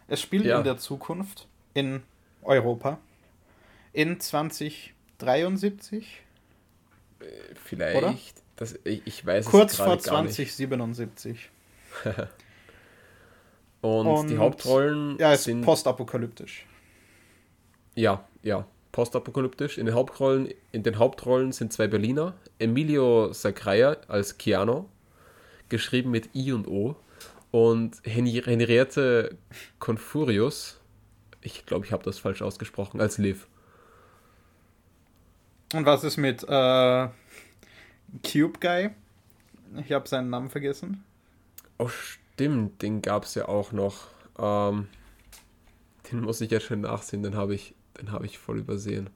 Es 0.09 0.21
spielt 0.21 0.45
ja. 0.45 0.59
in 0.59 0.65
der 0.65 0.79
Zukunft 0.79 1.47
in 1.75 2.03
Europa 2.43 2.99
in 3.93 4.21
2073. 4.21 6.23
Vielleicht. 7.65 7.97
Oder? 7.97 8.17
Das, 8.57 8.79
ich, 8.85 9.03
ich 9.05 9.25
weiß 9.25 9.47
Kurz 9.47 9.77
vor 9.77 9.99
2077. 9.99 11.51
Und, 13.81 14.07
Und, 14.07 14.29
die 14.29 14.39
Hauptrollen 14.39 15.17
ja, 15.19 15.33
es 15.33 15.45
sind 15.45 15.63
postapokalyptisch. 15.63 16.67
Ja, 17.95 18.25
ja, 18.43 18.67
postapokalyptisch. 18.93 19.79
In 19.79 19.87
den 19.87 19.95
Hauptrollen, 19.95 20.49
in 20.73 20.83
den 20.83 20.99
Hauptrollen 20.99 21.53
sind 21.53 21.73
zwei 21.73 21.87
Berliner, 21.87 22.35
Emilio 22.59 23.33
Sacraia 23.33 23.97
als 24.09 24.39
Keanu, 24.39 24.87
geschrieben 25.69 26.11
mit 26.11 26.35
I 26.35 26.53
und 26.53 26.67
O, 26.67 26.97
und 27.51 27.97
Henriette 28.05 29.37
Confurius, 29.79 30.79
ich 31.41 31.65
glaube, 31.65 31.87
ich 31.87 31.93
habe 31.93 32.03
das 32.03 32.19
falsch 32.19 32.43
ausgesprochen, 32.43 33.01
als 33.01 33.19
Liv. 33.19 33.47
Und 35.73 35.87
was 35.87 36.05
ist 36.05 36.17
mit 36.17 36.43
äh, 36.43 37.09
Cube 38.23 38.59
Guy? 38.61 38.91
Ich 39.77 39.93
habe 39.93 40.09
seinen 40.09 40.31
Namen 40.31 40.51
vergessen. 40.51 41.05
Oh, 41.79 41.89
stimmt, 41.89 42.28
den 42.39 43.03
gab 43.03 43.25
es 43.25 43.35
ja 43.35 43.49
auch 43.49 43.73
noch. 43.73 44.09
Ähm, 44.39 44.89
den 46.11 46.21
muss 46.21 46.41
ich 46.41 46.51
ja 46.51 46.61
schon 46.61 46.83
nachsehen, 46.83 47.23
den 47.23 47.37
habe 47.37 47.55
ich, 47.55 47.75
hab 48.11 48.25
ich 48.25 48.39
voll 48.39 48.59
übersehen. 48.59 49.11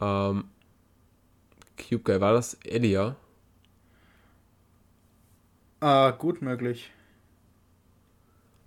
Ähm, 0.00 0.44
Cube 1.76 2.02
Guy, 2.04 2.20
war 2.20 2.32
das 2.32 2.54
Elia? 2.64 3.16
Äh, 5.80 6.12
gut 6.12 6.42
möglich. 6.42 6.90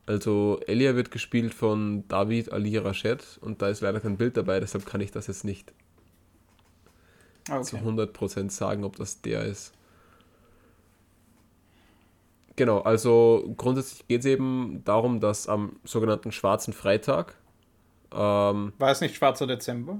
Also 0.06 0.60
Elia 0.68 0.96
wird 0.96 1.12
gespielt 1.12 1.54
von 1.54 2.06
David 2.08 2.52
Ali 2.52 2.78
Rached 2.78 3.38
und 3.42 3.62
da 3.62 3.70
ist 3.70 3.82
leider 3.82 4.02
kein 4.02 4.18
Bild 4.18 4.36
dabei, 4.36 4.60
deshalb 4.60 4.86
kann 4.86 5.00
ich 5.00 5.12
das 5.12 5.28
jetzt 5.28 5.46
nicht 5.46 5.72
ah, 7.50 7.60
okay. 7.60 7.64
zu 7.64 7.78
100% 7.78 8.50
sagen, 8.50 8.84
ob 8.84 8.98
das 8.98 9.22
der 9.22 9.46
ist. 9.46 9.74
Genau, 12.56 12.80
also 12.80 13.54
grundsätzlich 13.58 14.08
geht 14.08 14.22
es 14.22 14.26
eben 14.26 14.82
darum, 14.86 15.20
dass 15.20 15.48
am 15.48 15.80
sogenannten 15.84 16.32
Schwarzen 16.32 16.74
Freitag. 16.74 17.36
Ähm, 18.12 18.74
War 18.78 18.92
es 18.92 19.02
nicht 19.02 19.16
Schwarzer 19.16 19.48
Dezember? 19.48 20.00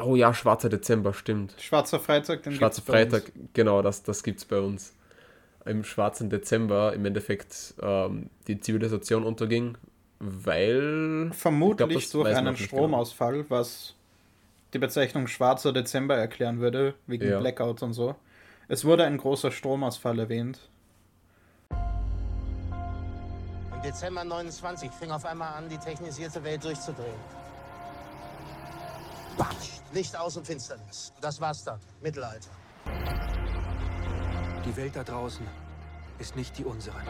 oh 0.00 0.16
ja, 0.16 0.32
Schwarzer 0.34 0.68
Dezember, 0.68 1.12
stimmt. 1.12 1.54
Schwarzer 1.58 2.00
Freitag, 2.00 2.42
den 2.42 2.54
Schwarzer. 2.54 2.82
Freitag, 2.82 3.32
genau, 3.52 3.82
das, 3.82 4.02
das 4.02 4.22
gibt 4.22 4.38
es 4.38 4.44
bei 4.44 4.58
uns. 4.58 4.94
Im 5.66 5.84
Schwarzen 5.84 6.30
Dezember 6.30 6.94
im 6.94 7.04
Endeffekt 7.04 7.74
ähm, 7.82 8.30
die 8.46 8.60
Zivilisation 8.60 9.24
unterging, 9.24 9.76
weil. 10.18 11.30
Vermutlich 11.32 11.98
Ich 11.98 12.10
glaub, 12.10 12.24
durch 12.24 12.36
einen 12.36 12.52
nicht 12.52 12.64
Stromausfall, 12.64 13.44
was 13.50 13.94
die 14.72 14.78
Bezeichnung 14.78 15.26
Schwarzer 15.26 15.72
Dezember 15.72 16.16
erklären 16.16 16.60
würde, 16.60 16.94
wegen 17.06 17.28
Ja. 17.28 17.40
Blackout 17.40 17.82
und 17.82 17.92
so. 17.92 18.14
Es 18.68 18.84
wurde 18.84 19.04
ein 19.04 19.18
großer 19.18 19.50
Stromausfall 19.50 20.18
erwähnt. 20.18 20.60
Im 23.80 23.84
Dezember 23.84 24.24
29 24.24 24.90
fing 24.90 25.10
auf 25.10 25.24
einmal 25.24 25.54
an, 25.54 25.66
die 25.70 25.78
technisierte 25.78 26.44
Welt 26.44 26.62
durchzudrehen. 26.62 27.18
Batsch! 29.38 29.80
Licht 29.94 30.14
aus 30.14 30.36
und 30.36 30.46
Finsternis. 30.46 31.14
Das 31.22 31.40
war's 31.40 31.64
dann. 31.64 31.80
Mittelalter. 32.02 32.50
Die 34.66 34.76
Welt 34.76 34.94
da 34.96 35.02
draußen 35.02 35.46
ist 36.18 36.36
nicht 36.36 36.58
die 36.58 36.64
unsere. 36.66 37.00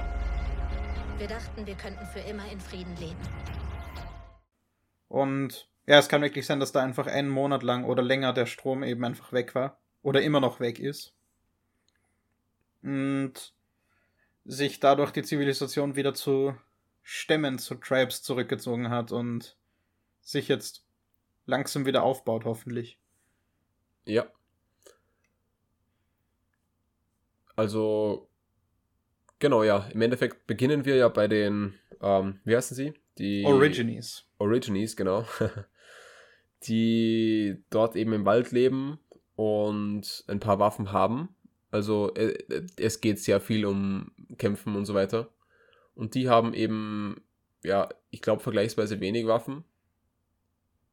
Wir 1.19 1.27
dachten, 1.27 1.67
wir 1.67 1.75
könnten 1.75 2.07
für 2.07 2.21
immer 2.21 2.49
in 2.53 2.61
Frieden 2.61 2.97
leben. 2.99 3.19
Und 5.09 5.69
ja, 5.87 5.99
es 5.99 6.09
kann 6.09 6.23
wirklich 6.23 6.47
sein, 6.47 6.61
dass 6.61 6.71
da 6.71 6.85
einfach 6.85 7.09
einen 7.09 7.31
Monat 7.31 7.65
lang 7.65 7.83
oder 7.83 8.05
länger 8.05 8.33
der 8.33 8.47
Strom 8.47 8.85
eben 8.85 9.05
einfach 9.05 9.33
weg 9.33 9.57
war. 9.57 9.81
Oder 10.03 10.23
immer 10.23 10.39
noch 10.39 10.61
weg 10.61 10.79
ist. 10.79 11.15
Und 12.85 13.55
sich 14.45 14.81
dadurch 14.81 15.11
die 15.11 15.23
Zivilisation 15.23 15.97
wieder 15.97 16.15
zu 16.15 16.55
Stämmen, 17.03 17.59
zu 17.59 17.75
Tribes 17.75 18.23
zurückgezogen 18.23 18.91
hat 18.91 19.13
und 19.13 19.57
sich 20.21 20.49
jetzt 20.49 20.85
langsam 21.47 21.87
wieder 21.87 22.03
aufbaut, 22.03 22.45
hoffentlich. 22.45 22.99
Ja. 24.05 24.27
Also, 27.57 28.29
genau, 29.39 29.63
ja. 29.63 29.89
Im 29.93 30.03
Endeffekt 30.03 30.47
beginnen 30.47 30.85
wir 30.85 30.97
ja 30.97 31.09
bei 31.09 31.29
den, 31.29 31.75
ähm, 32.01 32.41
wie 32.45 32.57
heißen 32.57 32.77
sie? 32.77 32.95
Die 33.19 33.45
Origines. 33.45 34.25
Origines, 34.39 34.97
genau. 34.97 35.27
die 36.63 37.63
dort 37.71 37.97
eben 37.97 38.13
im 38.13 38.25
Wald 38.25 38.53
leben 38.53 38.99
und 39.37 40.25
ein 40.27 40.41
paar 40.41 40.59
Waffen 40.59 40.93
haben. 40.93 41.35
Also 41.71 42.13
äh, 42.15 42.33
äh, 42.49 42.67
es 42.77 43.01
geht 43.01 43.19
sehr 43.19 43.41
viel 43.41 43.65
um 43.65 44.11
Kämpfen 44.39 44.77
und 44.77 44.87
so 44.87 44.95
weiter. 44.95 45.29
Und 45.95 46.15
die 46.15 46.29
haben 46.29 46.55
eben, 46.55 47.21
ja, 47.63 47.89
ich 48.11 48.23
glaube 48.23 48.43
vergleichsweise 48.43 49.01
wenig 49.01 49.27
Waffen. 49.27 49.65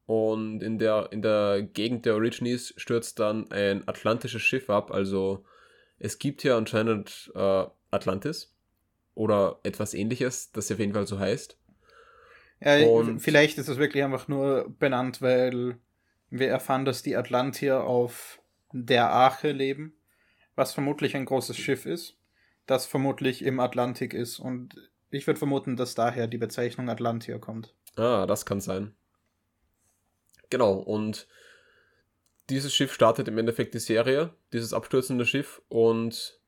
Und 0.06 0.62
in 0.62 0.78
der, 0.78 1.08
in 1.12 1.20
der 1.22 1.62
Gegend 1.62 2.06
der 2.06 2.14
Origines 2.14 2.72
stürzt 2.76 3.18
dann 3.18 3.50
ein 3.50 3.86
atlantisches 3.86 4.40
Schiff 4.42 4.70
ab. 4.70 4.90
Also 4.90 5.44
es 5.98 6.18
gibt 6.18 6.42
hier 6.42 6.56
anscheinend 6.56 7.30
äh, 7.34 7.64
Atlantis 7.90 8.54
oder 9.14 9.58
etwas 9.64 9.94
ähnliches, 9.94 10.52
das 10.52 10.70
auf 10.70 10.78
jeden 10.78 10.94
Fall 10.94 11.06
so 11.06 11.18
heißt. 11.18 11.58
Ja, 12.60 12.78
Und- 12.86 13.20
vielleicht 13.20 13.58
ist 13.58 13.68
es 13.68 13.78
wirklich 13.78 14.02
einfach 14.02 14.28
nur 14.28 14.68
benannt, 14.78 15.20
weil 15.20 15.76
wir 16.30 16.48
erfahren, 16.48 16.84
dass 16.84 17.02
die 17.02 17.16
Atlantier 17.16 17.84
auf 17.84 18.40
der 18.72 19.10
Arche 19.10 19.52
leben, 19.52 19.92
was 20.58 20.74
vermutlich 20.74 21.14
ein 21.14 21.24
großes 21.24 21.56
Schiff 21.56 21.86
ist, 21.86 22.16
das 22.66 22.84
vermutlich 22.84 23.44
im 23.44 23.60
Atlantik 23.60 24.12
ist. 24.12 24.40
Und 24.40 24.90
ich 25.08 25.26
würde 25.28 25.38
vermuten, 25.38 25.76
dass 25.76 25.94
daher 25.94 26.26
die 26.26 26.36
Bezeichnung 26.36 26.90
Atlantier 26.90 27.38
kommt. 27.38 27.74
Ah, 27.94 28.26
das 28.26 28.44
kann 28.44 28.60
sein. 28.60 28.92
Genau, 30.50 30.74
und 30.74 31.28
dieses 32.50 32.74
Schiff 32.74 32.92
startet 32.92 33.28
im 33.28 33.38
Endeffekt 33.38 33.72
die 33.74 33.78
Serie, 33.78 34.34
dieses 34.52 34.72
abstürzende 34.72 35.26
Schiff, 35.26 35.62
und 35.68 36.40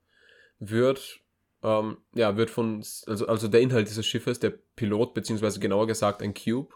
wird, 0.59 1.21
ähm, 1.63 1.99
ja, 2.13 2.37
wird 2.37 2.51
von, 2.51 2.83
also, 3.07 3.29
also 3.29 3.47
der 3.47 3.61
Inhalt 3.61 3.89
dieses 3.89 4.07
Schiffes, 4.07 4.41
der 4.41 4.55
Pilot, 4.75 5.15
beziehungsweise 5.15 5.61
genauer 5.61 5.87
gesagt 5.87 6.21
ein 6.21 6.35
Cube, 6.35 6.75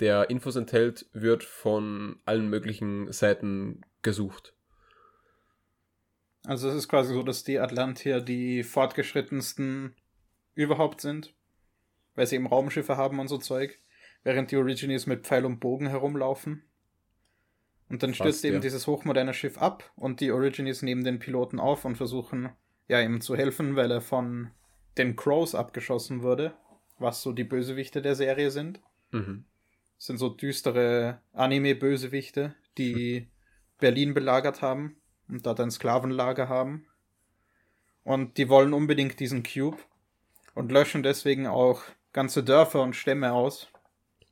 der 0.00 0.30
Infos 0.30 0.56
enthält, 0.56 1.04
wird 1.12 1.44
von 1.44 2.18
allen 2.24 2.48
möglichen 2.48 3.12
Seiten 3.12 3.82
gesucht. 4.00 4.55
Also 6.46 6.68
es 6.68 6.76
ist 6.76 6.88
quasi 6.88 7.12
so, 7.12 7.24
dass 7.24 7.42
die 7.42 7.58
Atlantier 7.58 8.20
die 8.20 8.62
fortgeschrittensten 8.62 9.96
überhaupt 10.54 11.00
sind, 11.00 11.34
weil 12.14 12.26
sie 12.26 12.36
eben 12.36 12.46
Raumschiffe 12.46 12.96
haben 12.96 13.18
und 13.18 13.26
so 13.26 13.36
Zeug, 13.36 13.80
während 14.22 14.52
die 14.52 14.56
Origines 14.56 15.06
mit 15.06 15.26
Pfeil 15.26 15.44
und 15.44 15.58
Bogen 15.58 15.88
herumlaufen. 15.88 16.62
Und 17.88 18.04
dann 18.04 18.14
stürzt 18.14 18.38
Fast, 18.38 18.44
eben 18.44 18.54
ja. 18.56 18.60
dieses 18.60 18.86
hochmoderne 18.86 19.34
Schiff 19.34 19.58
ab 19.58 19.90
und 19.96 20.20
die 20.20 20.30
Origines 20.30 20.82
nehmen 20.82 21.02
den 21.02 21.18
Piloten 21.18 21.58
auf 21.58 21.84
und 21.84 21.96
versuchen, 21.96 22.50
ja, 22.86 23.00
ihm 23.00 23.20
zu 23.20 23.36
helfen, 23.36 23.74
weil 23.74 23.90
er 23.90 24.00
von 24.00 24.52
den 24.98 25.16
Crows 25.16 25.56
abgeschossen 25.56 26.22
wurde, 26.22 26.54
was 26.98 27.22
so 27.22 27.32
die 27.32 27.44
Bösewichte 27.44 28.02
der 28.02 28.14
Serie 28.14 28.52
sind. 28.52 28.80
Mhm. 29.10 29.44
Das 29.96 30.06
sind 30.06 30.18
so 30.18 30.28
düstere 30.28 31.20
Anime-Bösewichte, 31.32 32.54
die 32.78 33.26
Berlin 33.80 34.14
belagert 34.14 34.62
haben 34.62 34.96
und 35.28 35.44
dort 35.46 35.60
ein 35.60 35.70
Sklavenlager 35.70 36.48
haben. 36.48 36.86
Und 38.04 38.38
die 38.38 38.48
wollen 38.48 38.72
unbedingt 38.72 39.18
diesen 39.18 39.42
Cube 39.42 39.78
und 40.54 40.70
löschen 40.70 41.02
deswegen 41.02 41.46
auch 41.46 41.82
ganze 42.12 42.44
Dörfer 42.44 42.82
und 42.82 42.94
Stämme 42.94 43.32
aus, 43.32 43.68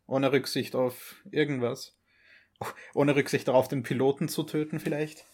ohne 0.07 0.33
Rücksicht 0.33 0.75
auf 0.77 1.17
irgendwas. 1.31 1.97
Ohne 2.95 3.17
Rücksicht 3.17 3.49
darauf, 3.49 3.69
den 3.69 3.83
Piloten 3.83 4.29
zu 4.29 4.45
töten 4.45 4.79
vielleicht. 4.81 5.27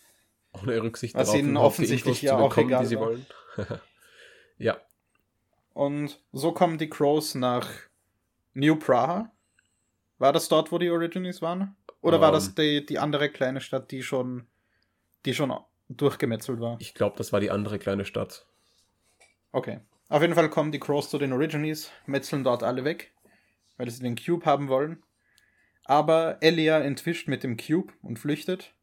Ohne 0.52 0.82
Rücksicht 0.82 1.14
Was 1.14 1.28
darauf, 1.28 1.38
ihnen 1.40 1.56
offensichtlich 1.56 2.22
ja 2.22 2.38
zu 2.38 2.42
auch 2.44 2.56
egal 2.56 2.82
die 2.82 2.88
sie 2.88 2.96
war. 2.98 3.08
wollen. 3.08 3.26
ja, 4.58 4.80
Und 5.74 6.20
so 6.32 6.52
kommen 6.52 6.78
die 6.78 6.88
Crows 6.90 7.34
nach 7.34 7.68
New 8.54 8.76
Praha. 8.76 9.30
War 10.18 10.32
das 10.32 10.48
dort, 10.48 10.72
wo 10.72 10.78
die 10.78 10.90
Origines 10.90 11.40
waren? 11.40 11.76
Oder 12.00 12.20
war 12.20 12.28
Ähm. 12.28 12.34
das 12.34 12.54
die, 12.54 12.84
die 12.84 12.98
andere 12.98 13.28
kleine 13.30 13.60
Stadt, 13.60 13.90
die 13.90 14.02
schon, 14.02 14.46
die 15.24 15.34
schon 15.34 15.52
durchgemetzelt 15.88 16.60
war? 16.60 16.76
ich 16.80 16.94
glaube, 16.94 17.16
das 17.16 17.32
war 17.32 17.40
die 17.40 17.50
andere 17.50 17.78
kleine 17.78 18.04
Stadt. 18.04 18.46
Okay. 19.52 19.80
Auf 20.08 20.22
jeden 20.22 20.34
Fall 20.34 20.50
kommen 20.50 20.72
die 20.72 20.80
Crows 20.80 21.10
zu 21.10 21.18
den 21.18 21.32
Origines, 21.32 21.90
metzeln 22.06 22.44
dort 22.44 22.62
alle 22.62 22.84
weg, 22.84 23.12
weil 23.76 23.88
sie 23.90 24.02
den 24.02 24.16
Cube 24.16 24.44
haben 24.44 24.68
wollen. 24.68 25.02
Aber 25.84 26.38
Elia 26.40 26.80
entwischt 26.80 27.28
mit 27.28 27.42
dem 27.42 27.56
Cube 27.56 27.92
und 28.02 28.18
flüchtet. 28.18 28.74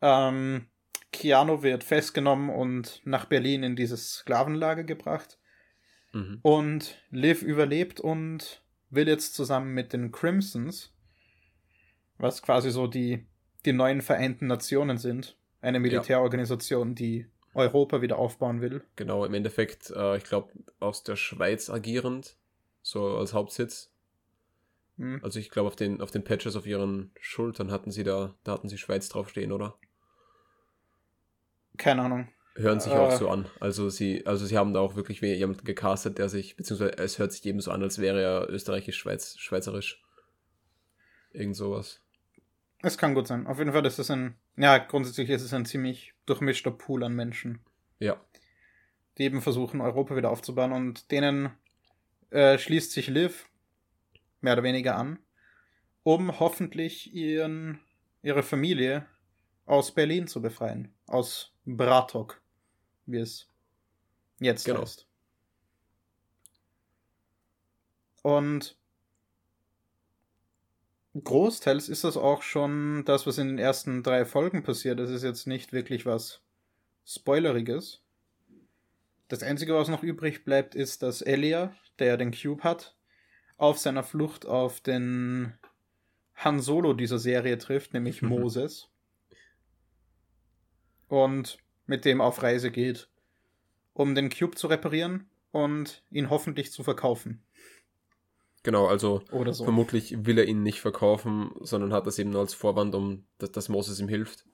Ähm, 0.00 0.66
Keanu 1.12 1.62
wird 1.62 1.84
festgenommen 1.84 2.50
und 2.50 3.00
nach 3.04 3.26
Berlin 3.26 3.62
in 3.62 3.76
dieses 3.76 4.14
Sklavenlager 4.14 4.84
gebracht. 4.84 5.38
Mhm. 6.12 6.40
Und 6.42 6.98
Liv 7.10 7.42
überlebt 7.42 8.00
und 8.00 8.62
will 8.90 9.08
jetzt 9.08 9.34
zusammen 9.34 9.74
mit 9.74 9.92
den 9.92 10.12
Crimsons, 10.12 10.92
was 12.18 12.42
quasi 12.42 12.70
so 12.70 12.86
die, 12.86 13.26
die 13.64 13.72
neuen 13.72 14.02
Vereinten 14.02 14.46
Nationen 14.46 14.98
sind, 14.98 15.36
eine 15.60 15.80
Militärorganisation, 15.80 16.94
die 16.94 17.26
Europa 17.54 18.02
wieder 18.02 18.18
aufbauen 18.18 18.60
will. 18.60 18.82
Genau, 18.96 19.24
im 19.24 19.34
Endeffekt, 19.34 19.90
äh, 19.90 20.16
ich 20.16 20.24
glaube, 20.24 20.52
aus 20.80 21.04
der 21.04 21.16
Schweiz 21.16 21.70
agierend, 21.70 22.36
so 22.82 23.16
als 23.16 23.32
Hauptsitz. 23.32 23.92
Hm. 24.98 25.20
Also 25.22 25.38
ich 25.38 25.50
glaube, 25.50 25.68
auf 25.68 25.76
den, 25.76 26.00
auf 26.00 26.10
den 26.10 26.24
Patches 26.24 26.56
auf 26.56 26.66
ihren 26.66 27.12
Schultern 27.20 27.70
hatten 27.70 27.90
sie 27.90 28.04
da, 28.04 28.34
da 28.44 28.52
hatten 28.52 28.68
sie 28.68 28.78
Schweiz 28.78 29.08
draufstehen, 29.08 29.52
oder? 29.52 29.76
Keine 31.76 32.02
Ahnung. 32.02 32.28
Hören 32.56 32.78
sich 32.78 32.92
Äh. 32.92 32.96
auch 32.96 33.12
so 33.12 33.28
an. 33.28 33.46
Also 33.58 33.88
sie, 33.88 34.26
also 34.26 34.46
sie 34.46 34.56
haben 34.56 34.74
da 34.74 34.80
auch 34.80 34.94
wirklich 34.94 35.20
jemanden 35.20 35.64
gecastet, 35.64 36.18
der 36.18 36.28
sich, 36.28 36.56
beziehungsweise 36.56 36.98
es 36.98 37.18
hört 37.18 37.32
sich 37.32 37.44
eben 37.46 37.60
so 37.60 37.70
an, 37.72 37.82
als 37.82 37.98
wäre 37.98 38.20
er 38.22 38.48
österreichisch, 38.50 38.96
Schweiz, 38.96 39.36
schweizerisch. 39.38 40.02
Irgend 41.32 41.56
sowas. 41.56 42.03
Es 42.84 42.98
kann 42.98 43.14
gut 43.14 43.26
sein. 43.26 43.46
Auf 43.46 43.56
jeden 43.58 43.72
Fall 43.72 43.86
ist 43.86 43.98
es 43.98 44.10
ein, 44.10 44.36
ja, 44.58 44.76
grundsätzlich 44.76 45.30
ist 45.30 45.40
es 45.40 45.54
ein 45.54 45.64
ziemlich 45.64 46.12
durchmischter 46.26 46.70
Pool 46.70 47.02
an 47.02 47.14
Menschen, 47.14 47.60
Ja. 47.98 48.20
die 49.16 49.22
eben 49.22 49.40
versuchen, 49.40 49.80
Europa 49.80 50.16
wieder 50.16 50.30
aufzubauen 50.30 50.72
und 50.72 51.10
denen 51.10 51.50
äh, 52.28 52.58
schließt 52.58 52.92
sich 52.92 53.06
Liv 53.08 53.48
mehr 54.42 54.52
oder 54.52 54.62
weniger 54.64 54.96
an, 54.96 55.18
um 56.02 56.38
hoffentlich 56.40 57.14
ihren, 57.14 57.80
ihre 58.22 58.42
Familie 58.42 59.06
aus 59.64 59.94
Berlin 59.94 60.26
zu 60.26 60.42
befreien. 60.42 60.92
Aus 61.06 61.54
Bratok, 61.64 62.42
wie 63.06 63.16
es 63.20 63.48
jetzt 64.40 64.66
Genau. 64.66 64.82
heißt. 64.82 65.08
Und 68.20 68.76
großteils 71.22 71.88
ist 71.88 72.04
das 72.04 72.16
auch 72.16 72.42
schon 72.42 73.04
das, 73.04 73.26
was 73.26 73.38
in 73.38 73.48
den 73.48 73.58
ersten 73.58 74.02
drei 74.02 74.24
Folgen 74.24 74.62
passiert. 74.62 74.98
Das 74.98 75.10
ist 75.10 75.22
jetzt 75.22 75.46
nicht 75.46 75.72
wirklich 75.72 76.06
was 76.06 76.42
Spoileriges. 77.06 78.00
Das 79.28 79.42
Einzige, 79.42 79.74
was 79.74 79.88
noch 79.88 80.02
übrig 80.02 80.44
bleibt, 80.44 80.74
ist, 80.74 81.02
dass 81.02 81.22
Elia, 81.22 81.74
der 81.98 82.16
den 82.16 82.32
Cube 82.32 82.62
hat, 82.62 82.96
auf 83.56 83.78
seiner 83.78 84.02
Flucht 84.02 84.46
auf 84.46 84.80
den 84.80 85.54
Han 86.34 86.60
Solo 86.60 86.92
dieser 86.92 87.18
Serie 87.18 87.58
trifft, 87.58 87.94
nämlich 87.94 88.22
Mhm. 88.22 88.28
Moses. 88.30 88.88
Und 91.08 91.58
mit 91.86 92.04
dem 92.04 92.20
auf 92.20 92.42
Reise 92.42 92.70
geht, 92.70 93.08
um 93.92 94.14
den 94.14 94.30
Cube 94.30 94.56
zu 94.56 94.66
reparieren 94.66 95.28
und 95.52 96.02
ihn 96.10 96.30
hoffentlich 96.30 96.72
zu 96.72 96.82
verkaufen. 96.82 97.42
Genau, 98.64 98.86
also 98.88 99.22
so. 99.52 99.64
vermutlich 99.64 100.26
will 100.26 100.38
er 100.38 100.46
ihn 100.46 100.62
nicht 100.64 100.80
verkaufen, 100.80 101.52
sondern 101.60 101.92
hat 101.92 102.06
das 102.08 102.18
eben 102.18 102.30
nur 102.30 102.40
als 102.40 102.54
Vorwand, 102.54 102.94
um 102.96 103.24
dass, 103.38 103.52
dass 103.52 103.68
Moses 103.68 104.00
ihm 104.00 104.08
hilft. 104.08 104.44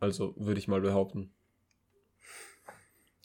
Also 0.00 0.34
würde 0.38 0.58
ich 0.58 0.68
mal 0.68 0.80
behaupten. 0.80 1.34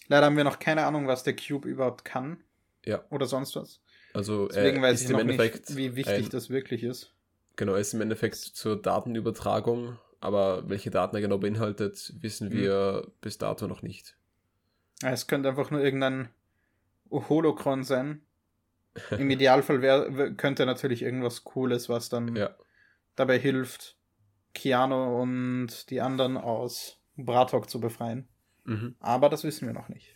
Leider 0.08 0.26
haben 0.26 0.38
wir 0.38 0.44
noch 0.44 0.60
keine 0.60 0.86
Ahnung, 0.86 1.08
was 1.08 1.24
der 1.24 1.36
Cube 1.36 1.68
überhaupt 1.68 2.04
kann 2.06 2.44
Ja, 2.86 3.04
oder 3.10 3.26
sonst 3.26 3.56
was. 3.56 3.82
also 4.14 4.48
Deswegen 4.48 4.78
er 4.78 4.84
weiß 4.84 5.00
ist 5.00 5.06
ich 5.06 5.10
im 5.12 5.20
Endeffekt 5.20 5.70
nicht, 5.70 5.78
wie 5.78 5.96
wichtig 5.96 6.26
ein, 6.26 6.30
das 6.30 6.50
wirklich 6.50 6.84
ist. 6.84 7.14
Genau, 7.56 7.74
er 7.74 7.80
ist 7.80 7.94
im 7.94 8.02
Endeffekt 8.02 8.36
zur 8.36 8.82
Datenübertragung, 8.82 9.98
aber 10.20 10.70
welche 10.70 10.90
Daten 10.92 11.16
er 11.16 11.22
genau 11.22 11.38
beinhaltet, 11.38 12.14
wissen 12.20 12.50
Mhm. 12.50 12.54
wir 12.54 13.12
bis 13.22 13.38
dato 13.38 13.68
noch 13.68 13.82
nicht. 13.82 14.18
Es 15.04 15.28
könnte 15.28 15.50
einfach 15.50 15.70
nur 15.72 15.82
irgendein 15.82 16.30
Holocron 17.12 17.84
sein. 17.84 18.22
Im 19.12 19.30
Idealfall 19.32 19.82
wär, 19.82 20.34
könnte 20.36 20.66
natürlich 20.66 21.02
irgendwas 21.02 21.44
Cooles, 21.44 21.88
was 21.90 22.10
dann 22.10 22.36
Ja, 22.36 22.56
dabei 23.16 23.40
hilft, 23.40 23.98
Keanu 24.54 25.22
und 25.22 25.90
die 25.90 26.02
anderen 26.02 26.38
aus 26.38 26.98
Bratok 27.16 27.70
zu 27.70 27.80
befreien. 27.80 28.28
mhm. 28.66 28.96
Aber 29.00 29.30
das 29.30 29.44
wissen 29.44 29.66
wir 29.68 29.74
noch 29.74 29.90
nicht. 29.90 30.16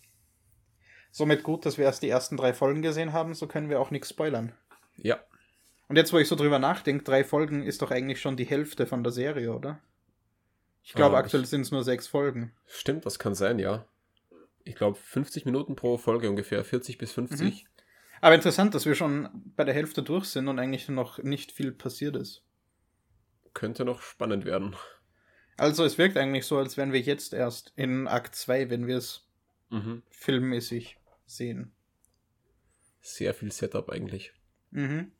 Somit 1.12 1.44
gut, 1.44 1.66
dass 1.66 1.78
wir 1.78 1.86
erst 1.86 2.04
die 2.04 2.10
ersten 2.10 2.36
drei 2.36 2.54
Folgen 2.54 2.82
gesehen 2.82 3.14
haben, 3.14 3.34
so 3.34 3.48
können 3.48 3.70
wir 3.70 3.80
auch 3.80 3.92
nichts 3.92 4.10
spoilern. 4.10 4.52
ja, 4.98 5.18
Und 5.88 5.96
jetzt, 5.96 6.12
wo 6.12 6.18
ich 6.18 6.28
so 6.28 6.36
drüber 6.36 6.60
nachdenke, 6.60 7.04
drei 7.06 7.24
Folgen 7.24 7.64
ist 7.64 7.82
doch 7.82 7.92
eigentlich 7.92 8.20
schon 8.20 8.36
die 8.36 8.46
Hälfte 8.46 8.86
von 8.86 9.04
der 9.04 9.14
Serie, 9.14 9.54
oder? 9.54 9.80
Ich 10.84 10.94
glaube, 10.94 11.16
Ah, 11.16 11.20
aktuell 11.20 11.46
sind 11.46 11.62
es 11.62 11.72
nur 11.72 11.84
sechs 11.86 12.08
Folgen. 12.08 12.54
stimmt, 12.68 13.06
das 13.06 13.18
kann 13.18 13.34
sein, 13.36 13.60
ja. 13.60 13.88
Ich 14.66 14.76
glaube 14.76 14.98
50 14.98 15.46
Minuten 15.46 15.76
pro 15.78 15.98
Folge 15.98 16.30
ungefähr, 16.30 16.64
40 16.66 16.98
bis 16.98 17.14
50. 17.14 17.66
Aber 18.22 18.36
interessant, 18.36 18.74
dass 18.74 18.86
wir 18.86 18.96
schon 18.96 19.30
bei 19.56 19.64
der 19.64 19.74
Hälfte 19.74 20.04
durch 20.04 20.26
sind 20.26 20.48
und 20.48 20.60
eigentlich 20.60 20.88
noch 20.90 21.20
nicht 21.20 21.52
viel 21.52 21.72
passiert 21.72 22.16
ist. 22.16 22.44
Könnte 23.54 23.86
noch 23.86 24.02
spannend 24.02 24.46
werden. 24.46 24.76
Also 25.58 25.84
es 25.86 25.98
wirkt 25.98 26.18
eigentlich 26.18 26.46
so, 26.46 26.58
als 26.58 26.76
wären 26.76 26.92
wir 26.92 27.00
jetzt 27.00 27.34
erst 27.34 27.72
in 27.76 28.08
Akt 28.08 28.36
2, 28.36 28.70
wenn 28.70 28.88
wir 28.88 28.98
es 28.98 29.22
Mhm. 29.72 30.04
filmmäßig 30.12 30.98
sehen. 31.26 31.72
Sehr 33.02 33.34
viel 33.34 33.52
Setup 33.52 33.90
eigentlich. 33.90 34.34
Mhm. 34.72 35.12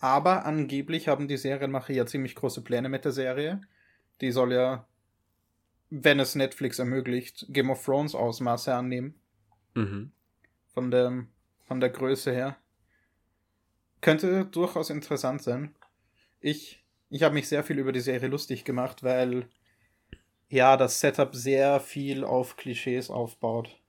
Aber 0.00 0.44
angeblich 0.44 1.08
haben 1.08 1.28
die 1.28 1.36
Serienmacher 1.36 1.92
ja 1.92 2.06
ziemlich 2.06 2.34
große 2.34 2.62
Pläne 2.62 2.88
mit 2.88 3.04
der 3.04 3.12
Serie. 3.12 3.60
Die 4.20 4.32
soll 4.32 4.52
ja, 4.52 4.86
wenn 5.90 6.20
es 6.20 6.34
Netflix 6.34 6.78
ermöglicht, 6.78 7.46
Game 7.48 7.70
of 7.70 7.84
Thrones 7.84 8.14
Ausmaße 8.14 8.74
annehmen. 8.74 9.14
Mhm. 9.74 10.12
Von 10.72 10.90
der, 10.90 11.26
von 11.64 11.80
der 11.80 11.90
Größe 11.90 12.32
her. 12.32 12.56
Könnte 14.00 14.44
durchaus 14.44 14.90
interessant 14.90 15.42
sein. 15.42 15.74
Ich, 16.40 16.84
ich 17.08 17.22
habe 17.22 17.34
mich 17.34 17.48
sehr 17.48 17.64
viel 17.64 17.78
über 17.78 17.92
die 17.92 18.00
Serie 18.00 18.28
lustig 18.28 18.64
gemacht, 18.64 19.02
weil 19.02 19.48
ja, 20.48 20.76
das 20.76 21.00
Setup 21.00 21.34
sehr 21.34 21.80
viel 21.80 22.22
auf 22.22 22.56
Klischees 22.56 23.10
aufbaut. 23.10 23.80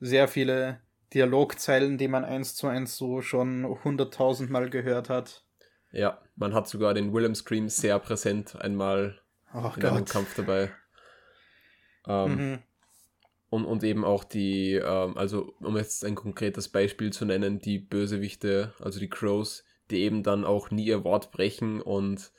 Sehr 0.00 0.28
viele 0.28 0.80
Dialogzeilen, 1.12 1.98
die 1.98 2.08
man 2.08 2.24
eins 2.24 2.54
zu 2.54 2.66
eins 2.66 2.96
so 2.96 3.20
schon 3.20 3.64
hunderttausendmal 3.84 4.70
gehört 4.70 5.08
hat. 5.08 5.44
Ja, 5.92 6.20
man 6.36 6.54
hat 6.54 6.68
sogar 6.68 6.94
den 6.94 7.12
Willem 7.12 7.34
Scream 7.34 7.68
sehr 7.68 7.98
präsent 7.98 8.56
einmal 8.56 9.20
Oh 9.52 9.70
in 9.76 9.84
einem 9.84 9.98
Gott. 9.98 10.08
Kampf 10.08 10.34
dabei. 10.34 10.72
Ähm, 12.06 12.34
Mhm. 12.36 12.62
Und, 13.54 13.64
und 13.66 13.84
eben 13.84 14.04
auch 14.04 14.24
die, 14.24 14.74
ähm, 14.74 15.16
also 15.16 15.54
um 15.60 15.76
jetzt 15.76 16.04
ein 16.04 16.16
konkretes 16.16 16.68
Beispiel 16.68 17.12
zu 17.12 17.24
nennen, 17.24 17.60
die 17.60 17.78
Bösewichte, 17.78 18.74
also 18.80 18.98
die 18.98 19.08
Crows, 19.08 19.64
die 19.90 20.00
eben 20.00 20.24
dann 20.24 20.44
auch 20.44 20.70
nie 20.70 20.86
ihr 20.86 21.04
Wort 21.04 21.30
brechen 21.30 21.80
und 21.80 22.32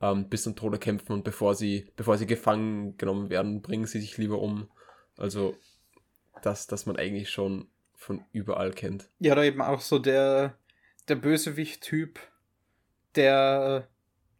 ähm, 0.00 0.28
bis 0.28 0.42
zum 0.42 0.56
Tode 0.56 0.78
kämpfen 0.78 1.12
und 1.12 1.22
bevor 1.22 1.54
sie, 1.54 1.92
bevor 1.94 2.18
sie 2.18 2.26
gefangen 2.26 2.96
genommen 2.96 3.30
werden, 3.30 3.62
bringen 3.62 3.86
sie 3.86 4.00
sich 4.00 4.18
lieber 4.18 4.40
um. 4.40 4.68
Also 5.16 5.56
das, 6.42 6.66
das 6.66 6.84
man 6.84 6.96
eigentlich 6.96 7.30
schon 7.30 7.68
von 7.94 8.24
überall 8.32 8.72
kennt. 8.72 9.08
Ja, 9.20 9.32
oder 9.32 9.44
eben 9.44 9.62
auch 9.62 9.80
so 9.80 10.00
der, 10.00 10.58
der 11.08 11.14
Bösewicht-Typ, 11.14 12.18
der 13.14 13.88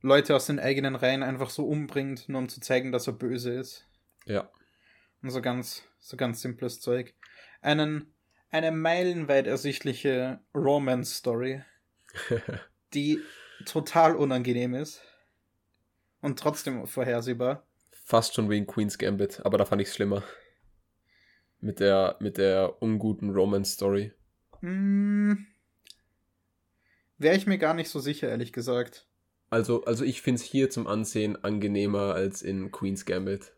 Leute 0.02 0.34
aus 0.34 0.46
den 0.46 0.58
eigenen 0.58 0.96
Reihen 0.96 1.22
einfach 1.22 1.50
so 1.50 1.64
umbringt, 1.66 2.28
nur 2.28 2.40
um 2.40 2.48
zu 2.48 2.60
zeigen, 2.60 2.90
dass 2.90 3.06
er 3.06 3.12
böse 3.12 3.52
ist. 3.52 3.86
Ja, 4.26 4.50
Und 5.22 5.30
so 5.30 5.40
ganz, 5.40 5.84
so 6.06 6.16
ganz 6.16 6.40
simples 6.40 6.80
Zeug. 6.80 7.14
Einen, 7.60 8.14
eine 8.50 8.70
meilenweit 8.70 9.46
ersichtliche 9.46 10.40
Romance-Story, 10.54 11.62
die 12.94 13.20
total 13.64 14.14
unangenehm 14.14 14.74
ist 14.74 15.02
und 16.20 16.38
trotzdem 16.38 16.86
vorhersehbar. 16.86 17.66
fast 17.90 18.34
schon 18.34 18.48
wie 18.48 18.58
in 18.58 18.66
Queen's 18.66 18.98
Gambit, 18.98 19.44
aber 19.44 19.58
da 19.58 19.64
fand 19.64 19.82
ich 19.82 19.88
es 19.88 19.94
schlimmer. 19.94 20.22
Mit 21.60 21.80
der, 21.80 22.16
mit 22.20 22.38
der 22.38 22.80
unguten 22.80 23.30
Romance-Story. 23.30 24.12
Hm, 24.60 25.46
Wäre 27.18 27.36
ich 27.36 27.46
mir 27.46 27.58
gar 27.58 27.74
nicht 27.74 27.88
so 27.88 27.98
sicher, 27.98 28.28
ehrlich 28.28 28.52
gesagt. 28.52 29.08
Also, 29.48 29.84
also 29.84 30.04
ich 30.04 30.22
finde 30.22 30.40
es 30.40 30.46
hier 30.46 30.70
zum 30.70 30.86
Ansehen 30.86 31.42
angenehmer 31.42 32.14
als 32.14 32.42
in 32.42 32.70
Queen's 32.70 33.06
Gambit. 33.06 33.52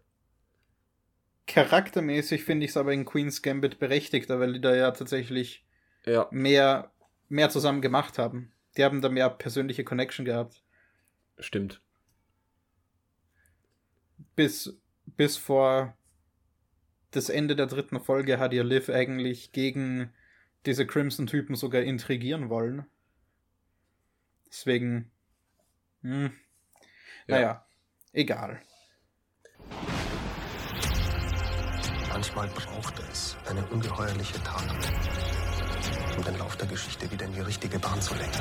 Charaktermäßig 1.48 2.44
finde 2.44 2.64
ich 2.66 2.70
es 2.72 2.76
aber 2.76 2.92
in 2.92 3.04
Queen's 3.04 3.42
Gambit 3.42 3.78
berechtigter, 3.78 4.38
weil 4.38 4.52
die 4.52 4.60
da 4.60 4.74
ja 4.74 4.90
tatsächlich 4.92 5.66
Ja, 6.04 6.28
mehr, 6.30 6.92
mehr 7.28 7.50
zusammen 7.50 7.80
gemacht 7.82 8.18
haben. 8.18 8.52
Die 8.76 8.84
haben 8.84 9.00
da 9.00 9.08
mehr 9.08 9.28
persönliche 9.30 9.82
Connection 9.82 10.24
gehabt. 10.24 10.62
stimmt. 11.40 11.80
Bis, 14.36 14.78
bis 15.06 15.36
vor 15.36 15.96
das 17.10 17.28
Ende 17.28 17.56
der 17.56 17.66
dritten 17.66 17.98
Folge 18.00 18.38
hat 18.38 18.52
ja 18.52 18.62
Liv 18.62 18.88
eigentlich 18.90 19.52
gegen 19.52 20.12
diese 20.66 20.86
Crimson-Typen 20.86 21.56
sogar 21.56 21.82
intrigieren 21.82 22.50
wollen. 22.50 22.84
Deswegen. 24.48 25.10
Hm, 26.02 26.32
Ja. 27.26 27.34
Naja, 27.34 27.66
egal. 28.12 28.60
Manchmal 32.18 32.48
braucht 32.48 32.98
es 33.12 33.36
eine 33.48 33.64
ungeheuerliche 33.66 34.42
Tat, 34.42 34.64
um 36.16 36.24
den 36.24 36.36
Lauf 36.36 36.56
der 36.56 36.66
Geschichte 36.66 37.08
wieder 37.12 37.26
in 37.26 37.32
die 37.32 37.42
richtige 37.42 37.78
Bahn 37.78 38.02
zu 38.02 38.12
lenken. 38.16 38.40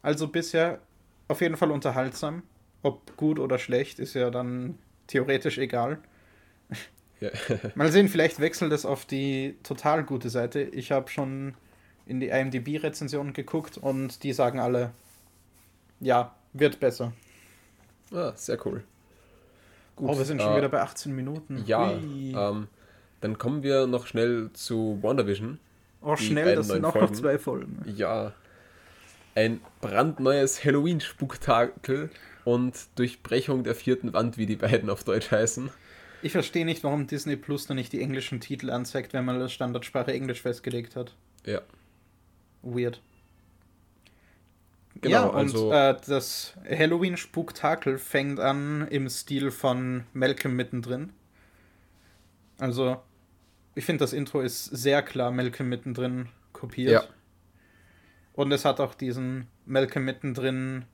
Also 0.00 0.28
bisher 0.28 0.80
auf 1.28 1.42
jeden 1.42 1.58
Fall 1.58 1.70
unterhaltsam. 1.70 2.44
Ob 2.82 3.14
gut 3.18 3.38
oder 3.38 3.58
schlecht, 3.58 3.98
ist 3.98 4.14
ja 4.14 4.30
dann 4.30 4.78
theoretisch 5.06 5.58
egal. 5.58 5.98
Ja. 7.20 7.28
Mal 7.74 7.92
sehen, 7.92 8.08
vielleicht 8.08 8.40
wechselt 8.40 8.72
es 8.72 8.86
auf 8.86 9.04
die 9.04 9.58
total 9.62 10.02
gute 10.02 10.30
Seite. 10.30 10.62
Ich 10.62 10.92
habe 10.92 11.10
schon 11.10 11.54
in 12.06 12.20
die 12.20 12.28
IMDb-Rezensionen 12.28 13.32
geguckt 13.32 13.78
und 13.78 14.22
die 14.22 14.32
sagen 14.32 14.58
alle, 14.60 14.92
ja, 16.00 16.34
wird 16.52 16.80
besser. 16.80 17.12
ah, 18.12 18.32
sehr 18.34 18.58
cool. 18.66 18.82
Gut, 19.96 20.10
oh, 20.10 20.18
wir 20.18 20.24
sind 20.24 20.40
schon 20.40 20.54
äh, 20.54 20.56
wieder 20.56 20.68
bei 20.68 20.80
18 20.80 21.14
Minuten. 21.14 21.62
Ja, 21.66 21.92
ähm, 21.92 22.68
dann 23.20 23.38
kommen 23.38 23.62
wir 23.62 23.86
noch 23.86 24.06
schnell 24.06 24.50
zu 24.52 24.98
WandaVision. 25.02 25.58
oh, 26.00 26.16
schnell, 26.16 26.56
das 26.56 26.68
sind 26.68 26.84
auch 26.84 26.94
noch 26.94 27.12
zwei 27.12 27.38
Folgen. 27.38 27.82
Ja, 27.94 28.32
ein 29.34 29.60
brandneues 29.80 30.64
Halloween-Spektakel 30.64 32.10
und 32.44 32.74
Durchbrechung 32.96 33.64
der 33.64 33.74
vierten 33.74 34.12
Wand, 34.12 34.36
wie 34.36 34.46
die 34.46 34.56
beiden 34.56 34.90
auf 34.90 35.04
Deutsch 35.04 35.30
heißen. 35.30 35.70
Ich 36.22 36.32
verstehe 36.32 36.64
nicht, 36.64 36.84
warum 36.84 37.06
Disney 37.06 37.36
Plus 37.36 37.68
noch 37.68 37.74
nicht 37.74 37.92
die 37.92 38.00
englischen 38.00 38.40
Titel 38.40 38.70
anzeigt, 38.70 39.12
wenn 39.12 39.24
man 39.24 39.40
als 39.40 39.52
Standardsprache 39.52 40.12
Englisch 40.12 40.42
festgelegt 40.42 40.94
hat. 40.96 41.14
Ja, 41.44 41.62
Weird. 42.62 43.00
Genau, 45.00 45.10
ja, 45.14 45.22
und 45.24 45.36
also- 45.36 45.72
äh, 45.72 45.96
das 46.06 46.54
Halloween-Spuktakel 46.68 47.98
fängt 47.98 48.38
an 48.38 48.86
im 48.88 49.08
Stil 49.08 49.50
von 49.50 50.04
Malcolm 50.12 50.54
mittendrin. 50.54 51.12
Also, 52.58 53.00
ich 53.74 53.84
finde, 53.84 54.00
das 54.04 54.12
Intro 54.12 54.40
ist 54.40 54.66
sehr 54.66 55.02
klar 55.02 55.30
Malcolm 55.32 55.68
mittendrin 55.68 56.28
kopiert. 56.52 56.92
Ja. 56.92 57.04
Und 58.34 58.52
es 58.52 58.64
hat 58.64 58.80
auch 58.80 58.94
diesen 58.94 59.48
Malcolm 59.66 60.04
mittendrin 60.04 60.84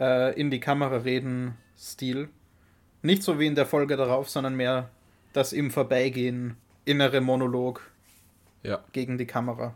äh, 0.00 0.38
in 0.38 0.50
die 0.50 0.60
Kamera 0.60 0.96
reden 0.98 1.54
Stil. 1.78 2.28
Nicht 3.02 3.22
so 3.22 3.38
wie 3.38 3.46
in 3.46 3.54
der 3.54 3.66
Folge 3.66 3.96
darauf, 3.96 4.28
sondern 4.28 4.56
mehr 4.56 4.90
das 5.32 5.52
im 5.52 5.70
Vorbeigehen 5.70 6.56
innere 6.84 7.20
Monolog 7.20 7.80
Ja. 8.62 8.82
gegen 8.92 9.18
die 9.18 9.26
Kamera. 9.26 9.74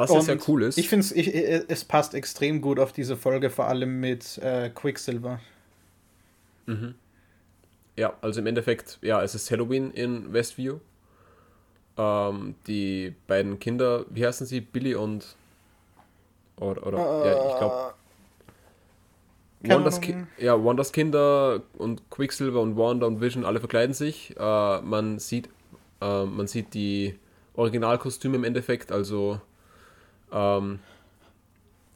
Was 0.00 0.10
ja 0.10 0.16
Und 0.16 0.22
sehr 0.24 0.38
cool 0.48 0.62
ist. 0.62 0.78
Ich 0.78 0.88
finde 0.88 1.04
es, 1.04 1.12
ich, 1.12 1.34
äh, 1.34 1.64
es 1.68 1.84
passt 1.84 2.14
extrem 2.14 2.62
gut 2.62 2.78
auf 2.78 2.92
diese 2.92 3.16
Folge, 3.16 3.50
vor 3.50 3.66
allem 3.66 4.00
mit 4.00 4.38
äh, 4.38 4.70
Quicksilver. 4.70 5.40
Ja, 7.96 8.14
also 8.22 8.40
im 8.40 8.46
Endeffekt, 8.46 8.98
ja, 9.02 9.22
es 9.22 9.34
ist 9.34 9.50
Halloween 9.50 9.90
in 9.90 10.32
Westview. 10.32 10.78
Ähm, 11.98 12.54
die 12.66 13.14
beiden 13.26 13.58
Kinder, 13.58 14.06
wie 14.08 14.26
heißen 14.26 14.46
sie? 14.46 14.62
Billy 14.62 14.94
und. 14.94 15.36
Oder, 16.56 16.86
oder 16.86 16.98
ja, 16.98 17.50
ich 17.50 17.58
glaube. 17.58 17.94
keine 19.62 19.74
Wanders, 19.74 20.00
Ki 20.00 20.14
ja, 20.38 20.64
Wanders 20.64 20.92
Kinder 20.92 21.62
und 21.76 22.08
Quicksilver 22.10 22.60
und 22.60 22.76
Wanda 22.76 23.06
und 23.06 23.20
Vision 23.20 23.44
alle 23.44 23.60
verkleiden 23.60 23.94
sich. 23.94 24.34
Äh, 24.38 24.80
man 24.80 25.18
sieht, 25.18 25.50
äh, 26.00 26.24
man 26.24 26.46
sieht 26.46 26.72
die 26.72 27.18
Originalkostüme 27.54 28.36
im 28.36 28.44
Endeffekt, 28.44 28.92
also 28.92 29.40
ähm, 30.32 30.80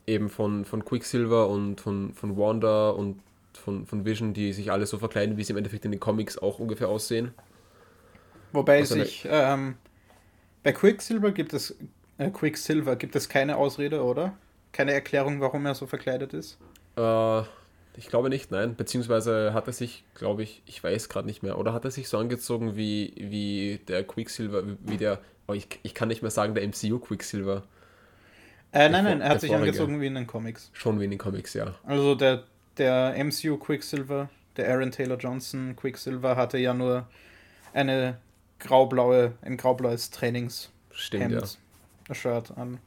eben 0.07 0.29
von, 0.29 0.65
von 0.65 0.85
Quicksilver 0.85 1.49
und 1.49 1.81
von, 1.81 2.13
von 2.15 2.37
Wanda 2.37 2.91
und 2.91 3.21
von, 3.55 3.87
von 3.87 4.05
Vision, 4.05 4.35
die 4.35 4.53
sich 4.53 4.71
alle 4.73 4.87
so 4.87 4.99
verkleiden, 4.99 5.37
wie 5.37 5.45
sie 5.45 5.53
im 5.53 5.57
Endeffekt 5.59 5.85
in 5.85 5.93
den 5.93 6.01
Comics 6.01 6.39
auch 6.39 6.59
ungefähr 6.59 6.89
aussehen. 6.89 7.33
Wobei 8.53 8.81
Also 8.81 8.95
sich 8.95 9.27
ähm, 9.31 9.77
bei 10.63 10.73
Quicksilver 10.73 11.33
gibt 11.33 11.53
es 11.55 11.77
äh, 12.19 12.31
Quicksilver 12.31 12.97
gibt 12.97 13.17
es 13.17 13.29
keine 13.29 13.57
Ausrede, 13.57 14.03
oder? 14.05 14.39
Keine 14.73 14.93
Erklärung, 14.93 15.41
warum 15.41 15.67
er 15.67 15.75
so 15.75 15.87
verkleidet 15.87 16.35
ist. 16.35 16.59
Äh, 16.97 17.41
ich 17.97 18.09
glaube 18.09 18.29
nicht, 18.29 18.51
nein. 18.51 18.77
Beziehungsweise 18.77 19.55
hat 19.55 19.67
er 19.67 19.73
sich, 19.73 20.05
glaube 20.15 20.43
ich, 20.43 20.63
ich 20.67 20.83
weiß 20.83 21.09
gerade 21.09 21.27
nicht 21.27 21.43
mehr, 21.43 21.59
oder 21.59 21.73
hat 21.73 21.85
er 21.85 21.91
sich 21.91 22.09
so 22.09 22.19
angezogen 22.19 22.77
wie, 22.77 23.15
wie 23.17 23.81
der 23.89 24.05
Quicksilver, 24.05 24.67
wie- 24.67 24.77
wie 24.81 24.97
der, 24.97 25.21
oh, 25.49 25.53
ich, 25.53 25.69
ich 25.83 25.95
kann 25.95 26.09
nicht 26.09 26.23
mehr 26.23 26.31
sagen, 26.31 26.55
der 26.55 26.65
MCU 26.65 26.99
Quicksilver. 26.99 27.65
Äh, 28.75 28.89
nein, 28.89 29.05
nein, 29.05 29.21
er 29.21 29.31
hat 29.31 29.41
sich 29.41 29.51
vorige. 29.51 29.69
angezogen 29.69 30.01
wie 30.01 30.09
in 30.09 30.17
den 30.17 30.27
Comics. 30.27 30.69
Schon 30.73 30.99
wie 30.99 31.05
in 31.05 31.11
den 31.11 31.19
Comics, 31.19 31.55
ja. 31.55 31.77
Also 31.85 32.17
der, 32.17 32.43
der 32.77 33.15
MCU 33.25 33.57
Quicksilver, 33.57 34.29
der 34.57 34.69
Aaron 34.69 34.91
Taylor 34.91 35.17
Johnson 35.17 35.77
Quicksilver 35.77 36.35
hatte 36.35 36.59
ja 36.59 36.75
nur 36.75 37.07
eine 37.73 38.19
graublaue, 38.59 39.35
ein 39.43 39.57
graublaues 39.57 40.11
Trainings 40.11 40.73
Stimmt, 40.91 41.57
ja. 42.09 42.15
Shirt 42.15 42.51
an. 42.57 42.81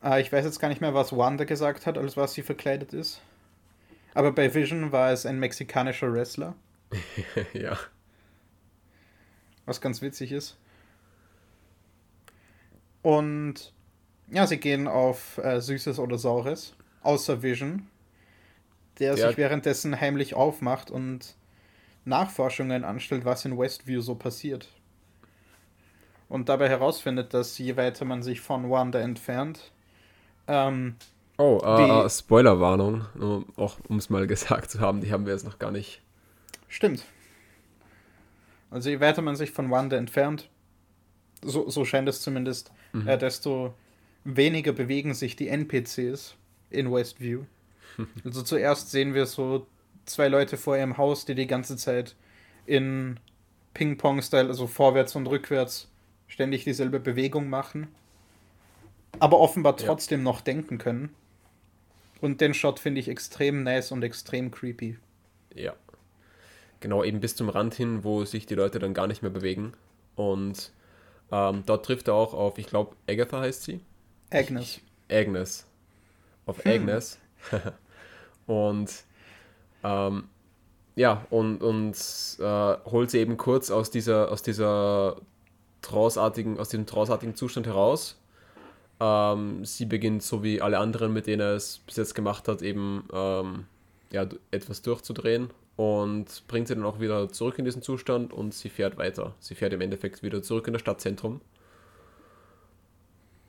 Ah, 0.00 0.18
ich 0.18 0.32
weiß 0.32 0.44
jetzt 0.44 0.58
gar 0.58 0.68
nicht 0.68 0.80
mehr, 0.80 0.94
was 0.94 1.14
Wanda 1.14 1.44
gesagt 1.44 1.84
hat, 1.84 1.98
als 1.98 2.16
was 2.16 2.32
sie 2.32 2.42
verkleidet 2.42 2.94
ist. 2.94 3.20
Aber 4.14 4.32
bei 4.32 4.54
Vision 4.54 4.90
war 4.90 5.12
es 5.12 5.26
ein 5.26 5.38
mexikanischer 5.38 6.10
Wrestler, 6.10 6.54
ja. 7.52 7.76
was 9.66 9.82
ganz 9.82 10.00
witzig 10.00 10.32
ist. 10.32 10.56
Und 13.02 13.72
ja, 14.30 14.46
sie 14.46 14.58
gehen 14.58 14.86
auf 14.88 15.38
äh, 15.38 15.60
Süßes 15.60 15.98
oder 15.98 16.18
Saures, 16.18 16.74
außer 17.02 17.42
Vision, 17.42 17.86
der 18.98 19.14
Der- 19.14 19.28
sich 19.28 19.36
währenddessen 19.36 20.00
heimlich 20.00 20.34
aufmacht 20.34 20.90
und 20.90 21.34
Nachforschungen 22.04 22.84
anstellt, 22.84 23.24
was 23.24 23.44
in 23.44 23.58
Westview 23.58 24.00
so 24.00 24.14
passiert. 24.14 24.68
Und 26.28 26.48
dabei 26.48 26.68
herausfindet, 26.68 27.32
dass 27.32 27.56
je 27.58 27.76
weiter 27.76 28.04
man 28.04 28.22
sich 28.22 28.40
von 28.40 28.70
Wanda 28.70 28.98
entfernt, 29.00 29.72
ähm, 30.46 30.96
Oh, 31.40 31.60
äh, 31.62 32.04
äh, 32.04 32.10
Spoilerwarnung, 32.10 33.06
nur 33.14 33.44
auch 33.56 33.76
um 33.88 33.96
es 33.98 34.10
mal 34.10 34.26
gesagt 34.26 34.70
zu 34.72 34.80
haben, 34.80 35.00
die 35.00 35.12
haben 35.12 35.24
wir 35.24 35.32
jetzt 35.32 35.44
noch 35.44 35.58
gar 35.60 35.70
nicht. 35.70 36.02
Stimmt. 36.66 37.04
Also 38.70 38.90
je 38.90 39.00
weiter 39.00 39.22
man 39.22 39.36
sich 39.36 39.52
von 39.52 39.70
Wanda 39.70 39.96
entfernt, 39.96 40.48
so, 41.42 41.70
so 41.70 41.84
scheint 41.84 42.08
es 42.08 42.20
zumindest, 42.20 42.72
äh, 43.06 43.16
desto 43.16 43.72
weniger 44.36 44.72
bewegen 44.72 45.14
sich 45.14 45.36
die 45.36 45.48
NPCs 45.48 46.34
in 46.70 46.92
Westview. 46.92 47.42
Also 48.24 48.42
zuerst 48.42 48.92
sehen 48.92 49.12
wir 49.14 49.26
so 49.26 49.66
zwei 50.04 50.28
Leute 50.28 50.56
vor 50.56 50.76
ihrem 50.76 50.98
Haus, 50.98 51.24
die 51.24 51.34
die 51.34 51.48
ganze 51.48 51.76
Zeit 51.76 52.14
in 52.64 53.18
Ping-Pong-Style, 53.74 54.46
also 54.48 54.68
vorwärts 54.68 55.16
und 55.16 55.26
rückwärts, 55.26 55.88
ständig 56.28 56.62
dieselbe 56.62 57.00
Bewegung 57.00 57.48
machen. 57.48 57.88
Aber 59.18 59.40
offenbar 59.40 59.76
Ja. 59.80 59.86
trotzdem 59.86 60.22
noch 60.22 60.40
denken 60.42 60.78
können. 60.78 61.08
Und 62.20 62.40
den 62.40 62.54
Shot 62.54 62.78
finde 62.78 63.00
ich 63.00 63.08
extrem 63.08 63.64
nice 63.64 63.90
und 63.90 64.02
extrem 64.04 64.50
creepy. 64.52 64.96
Ja. 65.54 65.74
Genau, 66.80 67.02
eben 67.02 67.18
bis 67.18 67.34
zum 67.34 67.48
Rand 67.48 67.74
hin, 67.74 68.04
wo 68.04 68.24
sich 68.24 68.46
die 68.46 68.54
Leute 68.54 68.78
dann 68.78 68.94
gar 68.94 69.08
nicht 69.08 69.22
mehr 69.22 69.30
bewegen. 69.32 69.72
Und 70.14 70.70
ähm, 71.32 71.64
dort 71.66 71.84
trifft 71.84 72.06
er 72.08 72.14
auch 72.14 72.32
auf, 72.34 72.58
ich 72.58 72.66
glaube, 72.68 72.94
Agatha 73.08 73.40
heißt 73.40 73.64
sie. 73.64 73.80
Agnes. 74.30 74.80
Agnes. 75.10 75.66
Auf 76.46 76.64
Agnes. 76.66 77.18
und 78.46 78.90
ähm, 79.84 80.24
ja, 80.96 81.26
und, 81.30 81.62
und 81.62 81.96
äh, 82.40 82.90
holt 82.90 83.10
sie 83.10 83.18
eben 83.18 83.36
kurz 83.36 83.70
aus 83.70 83.90
dieser, 83.90 84.32
aus 84.32 84.42
dieser 84.42 85.16
tranceartigen, 85.82 86.58
aus 86.58 86.68
diesem 86.68 86.86
tranceartigen 86.86 87.34
Zustand 87.34 87.66
heraus. 87.66 88.18
Ähm, 89.00 89.64
sie 89.64 89.86
beginnt, 89.86 90.22
so 90.22 90.42
wie 90.42 90.60
alle 90.60 90.78
anderen, 90.78 91.12
mit 91.12 91.26
denen 91.26 91.40
er 91.40 91.54
es 91.54 91.78
bis 91.78 91.96
jetzt 91.96 92.14
gemacht 92.14 92.48
hat, 92.48 92.62
eben 92.62 93.04
ähm, 93.12 93.66
ja, 94.10 94.26
etwas 94.50 94.82
durchzudrehen 94.82 95.50
und 95.76 96.42
bringt 96.48 96.66
sie 96.66 96.74
dann 96.74 96.84
auch 96.84 96.98
wieder 96.98 97.28
zurück 97.28 97.58
in 97.58 97.64
diesen 97.64 97.82
Zustand 97.82 98.32
und 98.32 98.52
sie 98.52 98.68
fährt 98.68 98.98
weiter. 98.98 99.34
Sie 99.38 99.54
fährt 99.54 99.72
im 99.72 99.80
Endeffekt 99.80 100.24
wieder 100.24 100.42
zurück 100.42 100.66
in 100.66 100.72
das 100.72 100.82
Stadtzentrum. 100.82 101.40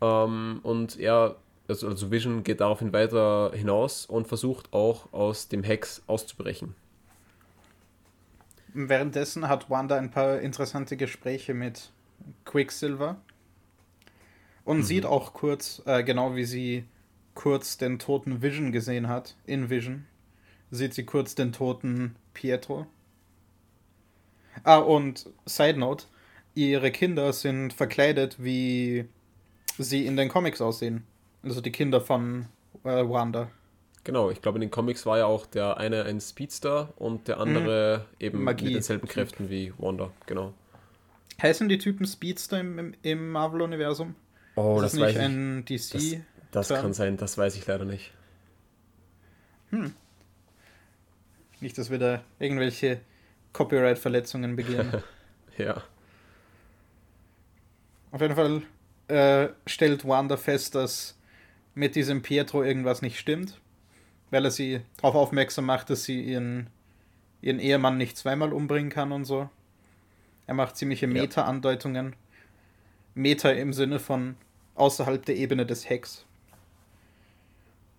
Ähm, 0.01 0.59
und 0.63 0.99
er, 0.99 1.35
also, 1.67 1.88
also 1.88 2.12
Vision 2.12 2.43
geht 2.43 2.62
daraufhin 2.62 2.93
weiter 2.93 3.51
hinaus 3.53 4.05
und 4.05 4.27
versucht 4.27 4.73
auch 4.73 5.12
aus 5.13 5.47
dem 5.47 5.63
Hex 5.63 6.01
auszubrechen. 6.07 6.75
Währenddessen 8.73 9.47
hat 9.47 9.69
Wanda 9.69 9.97
ein 9.97 10.12
paar 10.12 10.39
interessante 10.39 10.95
Gespräche 10.95 11.53
mit 11.53 11.91
Quicksilver 12.45 13.17
und 14.63 14.83
sieht 14.83 15.05
auch 15.05 15.33
kurz, 15.33 15.81
äh, 15.85 16.03
genau 16.03 16.35
wie 16.35 16.45
sie 16.45 16.85
kurz 17.33 17.77
den 17.77 17.97
toten 17.97 18.41
Vision 18.41 18.71
gesehen 18.71 19.07
hat, 19.07 19.35
in 19.45 19.69
Vision, 19.69 20.05
sieht 20.69 20.93
sie 20.93 21.05
kurz 21.05 21.33
den 21.33 21.51
toten 21.51 22.15
Pietro. 22.33 22.85
Ah, 24.63 24.77
und 24.77 25.29
Side 25.45 25.79
Note, 25.79 26.05
ihre 26.53 26.91
Kinder 26.91 27.33
sind 27.33 27.73
verkleidet, 27.73 28.43
wie 28.43 29.07
sie 29.83 30.05
in 30.05 30.17
den 30.17 30.29
Comics 30.29 30.61
aussehen. 30.61 31.03
Also 31.43 31.61
die 31.61 31.71
Kinder 31.71 32.01
von 32.01 32.47
äh, 32.83 33.07
Wanda. 33.07 33.49
Genau, 34.03 34.29
ich 34.31 34.41
glaube, 34.41 34.57
in 34.57 34.61
den 34.61 34.71
Comics 34.71 35.05
war 35.05 35.17
ja 35.17 35.25
auch 35.25 35.45
der 35.45 35.77
eine 35.77 36.03
ein 36.03 36.19
Speedster 36.21 36.93
und 36.97 37.27
der 37.27 37.39
andere 37.39 38.05
eben 38.19 38.43
Magie- 38.43 38.65
mit 38.65 38.75
denselben 38.75 39.07
Kräften 39.07 39.49
wie 39.49 39.73
Wanda. 39.77 40.11
Genau. 40.25 40.53
Heißen 41.41 41.69
die 41.69 41.77
Typen 41.77 42.05
Speedster 42.05 42.59
im, 42.59 42.79
im, 42.79 42.93
im 43.01 43.31
Marvel-Universum? 43.31 44.15
Oh, 44.55 44.77
ist 44.77 44.83
das, 44.83 44.91
das 44.93 45.01
weiß 45.01 45.07
nicht 45.07 45.89
ich. 45.91 46.01
ein 46.01 46.15
DC? 46.19 46.23
Das 46.51 46.67
Term? 46.69 46.81
kann 46.81 46.93
sein, 46.93 47.17
das 47.17 47.37
weiß 47.37 47.55
ich 47.55 47.65
leider 47.67 47.85
nicht. 47.85 48.11
Nicht, 51.61 51.77
dass 51.77 51.89
wir 51.91 51.99
da 51.99 52.23
irgendwelche 52.39 53.01
Copyright-Verletzungen 53.53 54.55
begehen. 54.55 54.91
Ja. 55.57 55.83
Auf 58.11 58.21
jeden 58.21 58.33
Fall 58.33 58.61
äh, 59.10 59.50
stellt 59.65 60.08
Wanda 60.08 60.38
fest, 60.38 60.76
dass 60.76 61.17
mit 61.74 61.95
diesem 61.95 62.22
Pietro 62.22 62.63
irgendwas 62.63 63.02
nicht 63.02 63.19
stimmt, 63.19 63.60
weil 64.32 64.45
er 64.45 64.52
sie 64.52 64.82
darauf 64.98 65.15
aufmerksam 65.15 65.65
macht, 65.65 65.89
dass 65.89 66.04
sie 66.04 66.22
ihren, 66.22 66.69
ihren 67.41 67.60
Ehemann 67.60 67.98
nicht 67.98 68.17
zweimal 68.17 68.54
umbringen 68.54 68.89
kann 68.89 69.12
und 69.12 69.26
so. 69.26 69.50
Er 70.48 70.54
macht 70.54 70.78
ziemliche 70.78 71.08
Meta-Andeutungen. 71.08 72.15
Meta 73.13 73.50
im 73.52 73.74
Sinne 73.74 74.00
von 74.00 74.36
außerhalb 74.76 75.26
der 75.26 75.36
Ebene 75.36 75.65
des 75.65 75.89
Hacks. 75.89 76.26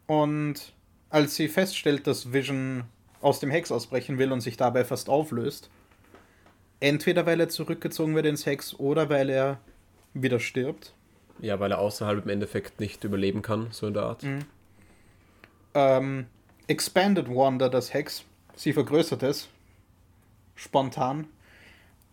Und 0.07 0.73
als 1.11 1.37
sie 1.37 1.49
feststellt, 1.49 2.07
dass 2.07 2.33
Vision 2.33 2.85
aus 3.21 3.41
dem 3.41 3.51
Hex 3.51 3.71
ausbrechen 3.71 4.19
will 4.19 4.33
und 4.33 4.41
sich 4.41 4.57
dabei 4.57 4.85
fast 4.85 5.09
auflöst, 5.09 5.71
entweder 6.81 7.27
weil 7.27 7.41
er 7.41 7.49
zurückgezogen 7.49 8.15
wird 8.15 8.27
ins 8.27 8.47
Hex 8.47 8.75
oder 8.75 9.09
weil 9.11 9.29
er 9.29 9.61
wieder 10.15 10.41
stirbt, 10.41 10.95
Ja, 11.41 11.59
weil 11.61 11.71
er 11.73 11.79
außerhalb 11.79 12.25
im 12.25 12.31
Endeffekt 12.31 12.81
nicht 12.81 13.03
überleben 13.05 13.43
kann, 13.43 13.69
so 13.71 13.87
in 13.87 13.95
der 13.95 14.03
Art. 14.05 14.25
ähm, 15.75 16.27
expandet 16.67 17.29
Wanda 17.29 17.69
das 17.69 17.93
Hex. 17.95 18.25
Sie 18.57 18.73
vergrößert 18.73 19.23
es. 19.23 19.49
Spontan. 20.55 21.27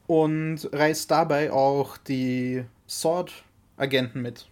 Und 0.07 0.69
reißt 0.71 1.11
dabei 1.11 1.51
auch 1.51 1.97
die 1.97 2.63
Sword 2.87 3.33
Agenten 3.75 4.21
mit. 4.21 4.47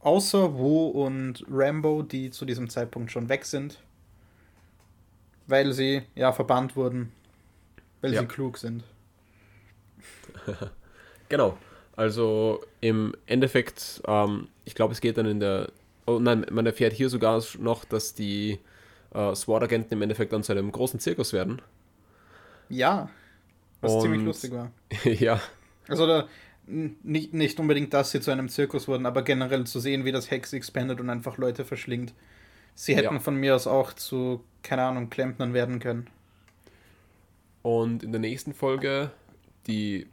Außer 0.00 0.54
Wu 0.58 0.88
und 0.88 1.44
Rambo, 1.50 2.02
die 2.02 2.30
zu 2.30 2.44
diesem 2.44 2.68
Zeitpunkt 2.68 3.10
schon 3.10 3.28
weg 3.30 3.44
sind. 3.46 3.80
Weil 5.46 5.72
sie 5.72 6.02
ja 6.14 6.32
verbannt 6.32 6.76
wurden. 6.76 7.10
Weil 8.02 8.12
Ja. 8.12 8.20
sie 8.20 8.26
klug 8.26 8.58
sind. 8.58 8.84
Genau. 11.30 11.58
Also 11.98 12.62
im 12.80 13.12
Endeffekt, 13.26 14.00
ähm, 14.06 14.46
ich 14.64 14.76
glaube, 14.76 14.92
es 14.92 15.00
geht 15.00 15.18
dann 15.18 15.26
in 15.26 15.40
der. 15.40 15.70
Oh 16.06 16.20
nein, 16.20 16.46
man 16.50 16.64
erfährt 16.64 16.92
hier 16.92 17.08
sogar 17.10 17.42
noch, 17.58 17.84
dass 17.84 18.14
die 18.14 18.60
äh, 19.12 19.34
SWAT-Agenten 19.34 19.94
im 19.94 20.02
Endeffekt 20.02 20.32
dann 20.32 20.44
zu 20.44 20.52
einem 20.52 20.70
großen 20.70 21.00
Zirkus 21.00 21.32
werden. 21.32 21.60
Ja. 22.68 23.10
Was 23.80 23.92
Und- 23.94 24.02
ziemlich 24.02 24.22
lustig 24.22 24.52
war. 24.52 24.70
ja, 25.04 25.40
Also 25.88 26.06
da, 26.06 26.28
nicht, 26.66 27.34
nicht 27.34 27.58
unbedingt, 27.58 27.92
dass 27.94 28.12
sie 28.12 28.20
zu 28.20 28.30
einem 28.30 28.48
Zirkus 28.48 28.86
wurden, 28.86 29.04
aber 29.06 29.22
generell 29.22 29.64
zu 29.64 29.80
sehen, 29.80 30.04
wie 30.04 30.12
das 30.12 30.30
Hex 30.30 30.52
expandet 30.52 31.00
und 31.00 31.10
einfach 31.10 31.36
Leute 31.36 31.64
verschlingt. 31.64 32.14
Sie 32.76 32.94
hätten 32.94 33.14
Ja. 33.14 33.20
von 33.20 33.34
mir 33.34 33.56
aus 33.56 33.66
auch 33.66 33.92
zu, 33.92 34.44
keine 34.62 34.82
Ahnung, 34.84 35.10
Klempnern 35.10 35.52
werden 35.52 35.80
können. 35.80 36.06
und 37.62 38.02
in 38.04 38.12
der 38.12 38.20
nächsten 38.20 38.54
Folge, 38.54 39.10
die 39.66 40.06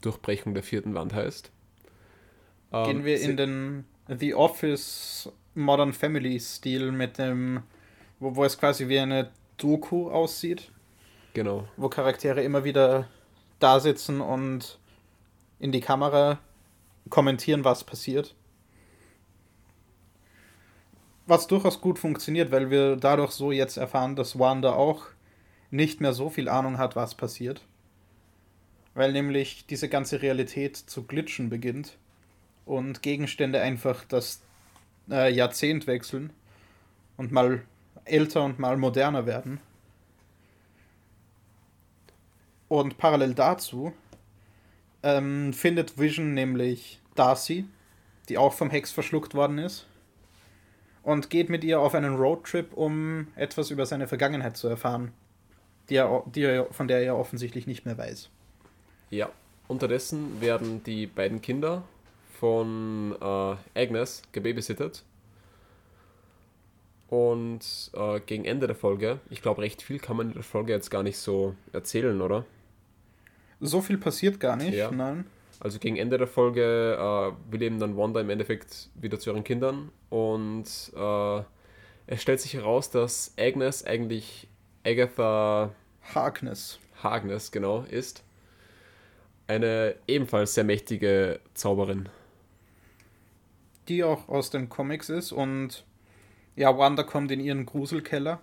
Durchbrechung 0.00 0.54
der 0.54 0.62
vierten 0.62 0.94
Wand 0.94 1.12
heißt. 1.14 1.50
ähm, 2.72 2.84
Gehen 2.86 3.04
wir 3.04 3.20
in 3.20 3.36
den 3.36 3.84
The 4.08 4.34
Office 4.34 5.30
Modern 5.54 5.92
Family 5.92 6.38
Stil 6.40 6.92
mit 6.92 7.18
dem, 7.18 7.62
wo, 8.20 8.36
wo 8.36 8.44
es 8.44 8.58
quasi 8.58 8.88
wie 8.88 8.98
eine 8.98 9.30
Doku 9.56 10.10
aussieht, 10.10 10.70
Genau. 11.32 11.66
wo 11.76 11.88
Charaktere 11.88 12.42
immer 12.42 12.64
wieder 12.64 13.08
da 13.60 13.80
sitzen 13.80 14.20
und 14.20 14.78
in 15.58 15.72
die 15.72 15.80
Kamera 15.80 16.38
kommentieren, 17.08 17.64
was 17.64 17.84
passiert. 17.84 18.34
Was 21.26 21.46
durchaus 21.46 21.80
gut 21.80 21.98
funktioniert, 21.98 22.50
weil 22.52 22.70
wir 22.70 22.96
dadurch 22.96 23.30
so 23.30 23.50
jetzt 23.50 23.76
erfahren, 23.78 24.14
dass 24.16 24.38
Wanda 24.38 24.74
auch 24.74 25.06
nicht 25.70 26.00
mehr 26.00 26.12
so 26.12 26.28
viel 26.28 26.48
Ahnung 26.48 26.76
hat, 26.78 26.96
was 26.96 27.14
passiert. 27.14 27.62
Weil 28.94 29.12
nämlich 29.12 29.66
diese 29.66 29.88
ganze 29.88 30.22
Realität 30.22 30.76
zu 30.76 31.04
glitschen 31.04 31.50
beginnt 31.50 31.96
und 32.64 33.02
Gegenstände 33.02 33.60
einfach 33.60 34.04
das 34.04 34.40
äh, 35.10 35.32
Jahrzehnt 35.32 35.86
wechseln 35.86 36.32
und 37.16 37.32
mal 37.32 37.62
älter 38.04 38.44
und 38.44 38.58
mal 38.58 38.76
moderner 38.76 39.26
werden. 39.26 39.60
Und 42.68 42.98
parallel 42.98 43.34
dazu 43.34 43.92
ähm, 45.02 45.52
findet 45.52 45.98
Vision 45.98 46.34
nämlich 46.34 47.00
Darcy, 47.14 47.66
die 48.28 48.38
auch 48.38 48.54
vom 48.54 48.70
Hex 48.70 48.90
verschluckt 48.90 49.34
worden 49.34 49.58
ist, 49.58 49.86
und 51.02 51.28
geht 51.28 51.50
mit 51.50 51.62
ihr 51.62 51.80
auf 51.80 51.94
einen 51.94 52.16
Roadtrip, 52.16 52.72
um 52.72 53.28
etwas 53.36 53.70
über 53.70 53.84
seine 53.84 54.08
Vergangenheit 54.08 54.56
zu 54.56 54.68
erfahren, 54.68 55.12
die 55.90 55.96
er, 55.96 56.24
die 56.26 56.42
er, 56.42 56.72
von 56.72 56.88
der 56.88 57.00
er 57.02 57.16
offensichtlich 57.16 57.66
nicht 57.66 57.84
mehr 57.84 57.98
weiß. 57.98 58.30
Ja. 59.10 59.30
Unterdessen 59.68 60.40
werden 60.40 60.82
die 60.84 61.06
beiden 61.06 61.40
Kinder 61.40 61.82
von 62.38 63.14
äh, 63.20 63.80
Agnes 63.80 64.22
gebabysittet. 64.32 65.04
Und 67.08 67.90
äh, 67.94 68.20
gegen 68.20 68.44
Ende 68.44 68.66
der 68.66 68.76
Folge, 68.76 69.20
ich 69.30 69.40
glaube, 69.42 69.62
recht 69.62 69.82
viel 69.82 69.98
kann 69.98 70.16
man 70.16 70.28
in 70.28 70.34
der 70.34 70.42
Folge 70.42 70.72
jetzt 70.72 70.90
gar 70.90 71.02
nicht 71.02 71.18
so 71.18 71.54
erzählen, 71.72 72.20
oder? 72.20 72.44
So 73.60 73.80
viel 73.80 73.98
passiert 73.98 74.40
gar 74.40 74.56
nicht, 74.56 74.74
Ja. 74.74 74.90
nein. 74.90 75.26
Also 75.60 75.78
gegen 75.78 75.96
Ende 75.96 76.18
der 76.18 76.26
Folge 76.26 76.98
äh, 76.98 77.52
will 77.52 77.62
eben 77.62 77.78
dann 77.78 77.96
Wanda 77.96 78.20
im 78.20 78.28
Endeffekt 78.28 78.90
wieder 78.96 79.18
zu 79.20 79.30
ihren 79.30 79.44
Kindern 79.44 79.90
und 80.10 80.64
äh, 80.96 81.42
es 82.06 82.20
stellt 82.20 82.40
sich 82.40 82.54
heraus, 82.54 82.90
dass 82.90 83.32
Agnes 83.38 83.84
eigentlich 83.86 84.48
Agatha 84.84 85.70
Harkness. 86.14 86.80
Harkness, 87.02 87.52
genau, 87.52 87.84
ist. 87.88 88.24
Eine 89.46 89.94
ebenfalls 90.06 90.54
sehr 90.54 90.64
mächtige 90.64 91.40
Zauberin. 91.54 92.08
die 93.88 94.02
auch 94.02 94.28
aus 94.28 94.48
den 94.48 94.70
Comics 94.70 95.10
ist 95.10 95.30
und 95.32 95.84
ja, 96.56 96.78
Wanda 96.78 97.02
kommt 97.02 97.30
in 97.30 97.40
ihren 97.40 97.66
Gruselkeller, 97.66 98.40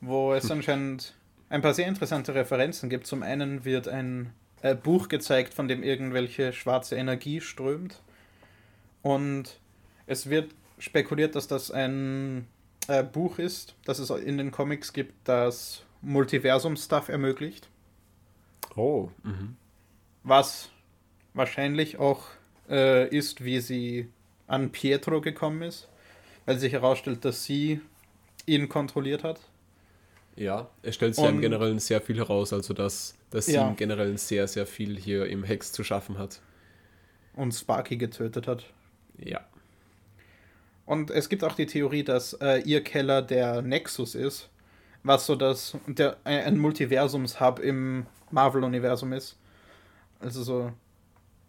wo 0.00 0.32
es 0.32 0.48
anscheinend 0.52 1.14
ein 1.48 1.60
paar 1.62 1.74
sehr 1.74 1.88
interessante 1.88 2.34
Referenzen 2.34 2.88
gibt. 2.88 3.06
Zum 3.06 3.22
einen 3.24 3.64
wird 3.64 3.88
ein 3.88 4.32
äh, 4.62 4.76
Buch 4.76 5.08
gezeigt, 5.08 5.54
von 5.54 5.66
dem 5.66 5.82
irgendwelche 5.82 6.52
schwarze 6.52 6.94
Energie 6.96 7.40
strömt 7.40 8.00
und 9.02 9.58
es 10.06 10.30
wird 10.30 10.54
spekuliert, 10.78 11.34
dass 11.34 11.48
das 11.48 11.70
ein 11.72 12.46
äh, 12.86 13.02
Buch 13.02 13.38
ist, 13.38 13.74
das 13.84 13.98
es 13.98 14.10
in 14.10 14.38
den 14.38 14.52
Comics 14.52 14.92
gibt, 14.92 15.14
das 15.24 15.82
Multiversum-Stuff 16.02 17.08
ermöglicht, 17.08 17.68
Oh, 18.76 19.10
mhm. 19.22 19.56
Was 20.24 20.70
wahrscheinlich 21.34 21.98
auch 21.98 22.24
äh, 22.68 23.08
ist, 23.08 23.44
wie 23.44 23.60
sie 23.60 24.08
an 24.46 24.70
Pietro 24.72 25.20
gekommen 25.20 25.62
ist, 25.62 25.88
weil 26.46 26.58
sich 26.58 26.72
herausstellt, 26.72 27.24
dass 27.24 27.44
sie 27.44 27.80
ihn 28.46 28.68
kontrolliert 28.68 29.24
hat. 29.24 29.40
ja. 30.36 30.68
Es 30.82 30.96
stellt 30.96 31.14
sich 31.14 31.24
ja 31.24 31.30
im 31.30 31.40
Generellen 31.40 31.78
sehr 31.78 32.00
viel 32.00 32.16
heraus, 32.18 32.52
also 32.52 32.74
dass, 32.74 33.14
dass 33.30 33.46
sie 33.46 33.54
Ja. 33.54 33.68
im 33.68 33.76
Generellen 33.76 34.16
sehr, 34.18 34.46
sehr 34.48 34.66
viel 34.66 34.98
hier 34.98 35.26
im 35.26 35.44
Hex 35.44 35.72
zu 35.72 35.84
schaffen 35.84 36.18
hat. 36.18 36.40
und 37.34 37.52
Sparky 37.52 37.96
getötet 37.96 38.46
hat. 38.46 38.64
Ja. 39.18 39.40
Und 40.86 41.10
es 41.10 41.28
gibt 41.28 41.42
auch 41.44 41.54
die 41.54 41.66
Theorie, 41.66 42.04
dass 42.04 42.34
äh, 42.34 42.58
ihr 42.64 42.84
Keller 42.84 43.22
der 43.22 43.62
Nexus 43.62 44.14
ist, 44.14 44.50
was 45.02 45.26
so 45.26 45.34
das 45.34 45.76
der, 45.86 46.16
ein 46.24 46.58
Multiversums-Hub 46.58 47.58
im 47.58 48.06
Marvel-Universum 48.30 49.12
ist. 49.14 49.36
Also 50.24 50.42
so 50.42 50.72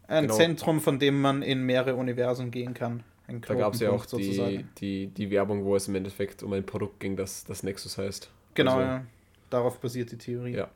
ein 0.07 0.23
Genau. 0.23 0.35
Zentrum, 0.35 0.81
von 0.81 0.99
dem 0.99 1.19
man 1.21 1.41
in 1.41 1.63
mehrere 1.63 1.95
Universen 1.95 2.51
gehen 2.51 2.73
kann. 2.73 3.03
Da 3.27 3.55
gab 3.55 3.73
es 3.73 3.79
ja 3.79 3.89
auch 3.89 4.05
die, 4.05 4.65
die, 4.77 5.07
die 5.07 5.31
Werbung, 5.31 5.65
wo 5.65 5.75
es 5.75 5.87
im 5.87 5.95
Endeffekt 5.95 6.43
um 6.43 6.53
ein 6.53 6.63
Produkt 6.65 6.99
ging, 6.99 7.15
das, 7.15 7.43
das 7.43 7.63
Nexus 7.63 7.97
heißt. 7.97 8.29
Genau, 8.53 8.73
Also, 8.73 8.81
ja. 8.83 9.05
darauf 9.49 9.79
basiert 9.79 10.11
die 10.11 10.17
Theorie. 10.17 10.55
Ja. 10.55 10.69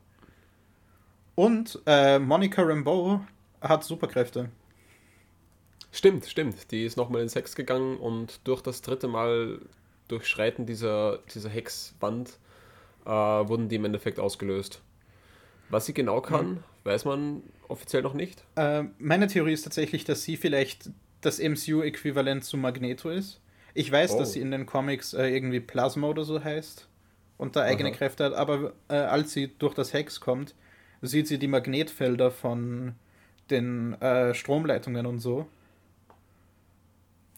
Und 1.36 1.80
äh, 1.86 2.18
Monica 2.18 2.64
Rambeau 2.64 3.22
hat 3.62 3.84
Superkräfte. 3.84 4.50
Stimmt, 5.92 6.26
stimmt. 6.26 6.72
Die 6.72 6.86
ist 6.86 6.98
nochmal 6.98 7.22
in 7.22 7.30
Sex 7.30 7.56
gegangen 7.56 7.98
und 7.98 8.42
durch 8.46 8.62
das 8.62 8.82
dritte 8.82 9.08
Mal 9.08 9.60
Durchschreiten 10.08 10.66
dieser, 10.66 11.20
dieser 11.34 11.50
Hexwand 11.50 12.40
äh, 13.06 13.10
wurden 13.10 13.70
die 13.70 13.76
im 13.76 13.86
Endeffekt 13.86 14.20
ausgelöst. 14.20 14.82
Was 15.70 15.86
sie 15.86 15.94
genau 15.94 16.20
kann. 16.20 16.64
Weiß 16.84 17.06
man 17.06 17.44
offiziell 17.68 18.02
noch 18.02 18.14
nicht. 18.14 18.44
Äh, 18.56 18.84
meine 18.98 19.28
Theorie 19.28 19.54
ist 19.54 19.64
tatsächlich, 19.64 20.04
dass 20.06 20.24
sie 20.24 20.38
vielleicht 20.38 20.90
das 21.22 21.40
MCU-Äquivalent 21.40 22.44
zu 22.44 22.58
Magneto 22.58 23.10
ist. 23.10 23.42
Ich 23.74 23.92
weiß, 23.92 24.14
Oh. 24.14 24.20
dass 24.20 24.34
sie 24.34 24.40
in 24.42 24.52
den 24.52 24.66
Comics 24.66 25.14
äh, 25.14 25.28
irgendwie 25.28 25.60
Plasma 25.60 26.08
oder 26.08 26.24
so 26.24 26.44
heißt 26.44 26.88
und 27.38 27.56
da 27.56 27.62
eigene 27.62 27.90
Aha. 27.90 27.96
Kräfte 27.98 28.24
hat, 28.26 28.34
aber 28.34 28.74
äh, 28.90 28.96
als 28.96 29.34
sie 29.34 29.52
durch 29.60 29.74
das 29.74 29.94
Hex 29.94 30.20
kommt, 30.20 30.56
sieht 31.02 31.28
sie 31.28 31.38
die 31.38 31.48
Magnetfelder 31.48 32.32
von 32.32 32.96
den 33.50 33.94
äh, 34.02 34.34
Stromleitungen 34.34 35.06
und 35.06 35.20
so. 35.20 35.48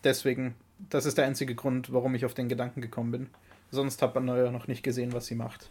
Deswegen, 0.04 0.56
das 0.90 1.06
ist 1.06 1.18
der 1.18 1.26
einzige 1.26 1.56
Grund, 1.56 1.94
warum 1.94 2.16
ich 2.16 2.26
auf 2.26 2.34
den 2.34 2.50
Gedanken 2.50 2.82
gekommen 2.82 3.12
bin. 3.12 3.30
Sonst 3.70 4.02
hat 4.02 4.16
man 4.16 4.28
ja 4.28 4.52
noch 4.52 4.68
nicht 4.68 4.84
gesehen, 4.84 5.14
was 5.14 5.28
sie 5.28 5.36
macht. 5.36 5.70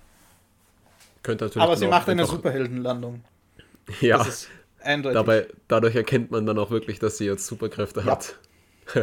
Könnte 1.23 1.45
natürlich 1.47 1.63
Aber 1.65 1.77
sie 1.77 1.87
macht 1.89 2.09
eine 2.09 2.25
Superheldenlandung. 2.27 3.23
Ja, 4.01 4.19
Das 4.19 4.29
ist 4.29 4.49
eindeutig. 4.81 5.15
dabei, 5.17 5.47
dadurch 5.69 5.95
erkennt 5.97 6.31
man 6.31 6.47
dann 6.47 6.59
auch 6.59 6.71
wirklich, 6.71 6.99
dass 6.99 7.19
sie 7.19 7.27
jetzt 7.27 7.47
Superkräfte 7.47 8.01
Ja. 8.01 8.07
hat. 8.07 8.39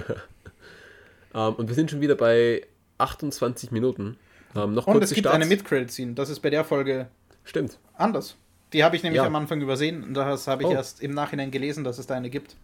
ähm, 1.33 1.53
und 1.55 1.67
wir 1.67 1.75
sind 1.75 1.91
schon 1.91 2.01
wieder 2.01 2.15
bei 2.15 2.65
28 2.97 3.71
Minuten. 3.71 4.17
Ähm, 4.55 4.73
noch 4.73 4.87
und 4.87 5.03
es 5.03 5.09
gibt 5.11 5.21
Starts. 5.27 5.35
eine 5.35 5.45
Mid-Credit-Scene. 5.45 6.13
Das 6.13 6.29
ist 6.29 6.39
bei 6.39 6.49
der 6.49 6.63
Folge 6.63 7.07
Stimmt. 7.43 7.77
anders. 7.93 8.35
Die 8.73 8.83
habe 8.83 8.95
ich 8.95 9.03
nämlich 9.03 9.17
Ja. 9.21 9.25
am 9.27 9.35
Anfang 9.35 9.61
übersehen 9.61 10.03
und 10.03 10.13
das 10.13 10.47
habe 10.47 10.63
ich 10.63 10.69
Oh. 10.69 10.73
erst 10.73 11.01
im 11.01 11.11
Nachhinein 11.11 11.51
gelesen, 11.51 11.83
dass 11.83 11.99
es 11.99 12.07
da 12.07 12.15
eine 12.15 12.29
gibt. 12.29 12.55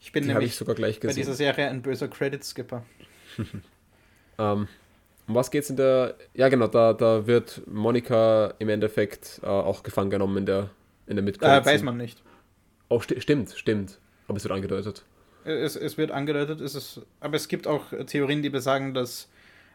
Ich 0.00 0.12
bin 0.12 0.22
Die 0.24 0.28
nämlich 0.28 0.50
ich 0.50 0.56
sogar 0.56 0.74
gleich 0.76 1.00
bei 1.00 1.08
dieser 1.08 1.30
gesehen. 1.32 1.34
Serie 1.34 1.68
ein 1.68 1.82
böser 1.82 2.08
Credit-Skipper. 2.08 2.84
Ähm, 4.38 4.68
um 5.28 5.34
was 5.34 5.50
geht's 5.50 5.70
in 5.70 5.76
der. 5.76 6.14
Ja, 6.34 6.48
genau, 6.48 6.66
da, 6.68 6.92
da 6.92 7.26
wird 7.26 7.62
Monika 7.66 8.54
im 8.58 8.68
Endeffekt 8.68 9.40
äh, 9.42 9.46
auch 9.46 9.82
gefangen 9.82 10.10
genommen 10.10 10.36
in 10.38 10.46
der, 10.46 10.70
in 11.06 11.16
der 11.16 11.22
mid 11.24 11.42
Äh, 11.42 11.64
weiß 11.64 11.82
man 11.82 11.96
nicht. 11.96 12.22
Oh, 12.88 13.00
sti 13.00 13.20
stimmt, 13.20 13.50
stimmt. 13.50 13.98
Aber 14.28 14.36
es 14.36 14.44
wird 14.44 14.52
angedeutet. 14.52 15.04
Es, 15.44 15.76
es 15.76 15.96
wird 15.96 16.10
angedeutet, 16.10 16.60
es 16.60 16.74
ist, 16.74 17.02
aber 17.20 17.36
es 17.36 17.46
gibt 17.48 17.66
auch 17.68 17.84
Theorien, 18.06 18.42
die 18.42 18.50
besagen, 18.50 18.94
dass 18.94 19.28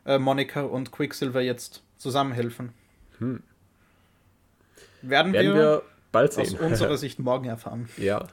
äh, 0.05 0.17
Monica 0.19 0.61
und 0.63 0.91
Quicksilver 0.91 1.39
jetzt 1.41 1.81
zusammenhelfen. 1.97 2.73
Werden, 3.19 3.43
Hm. 5.03 5.09
Werden 5.09 5.33
wir, 5.33 5.55
wir 5.55 5.81
bald 6.11 6.37
aus 6.37 6.49
sehen. 6.49 6.59
unserer 6.59 6.97
Sicht 7.05 7.19
morgen 7.19 7.45
erfahren. 7.45 7.87
ja. 7.97 8.27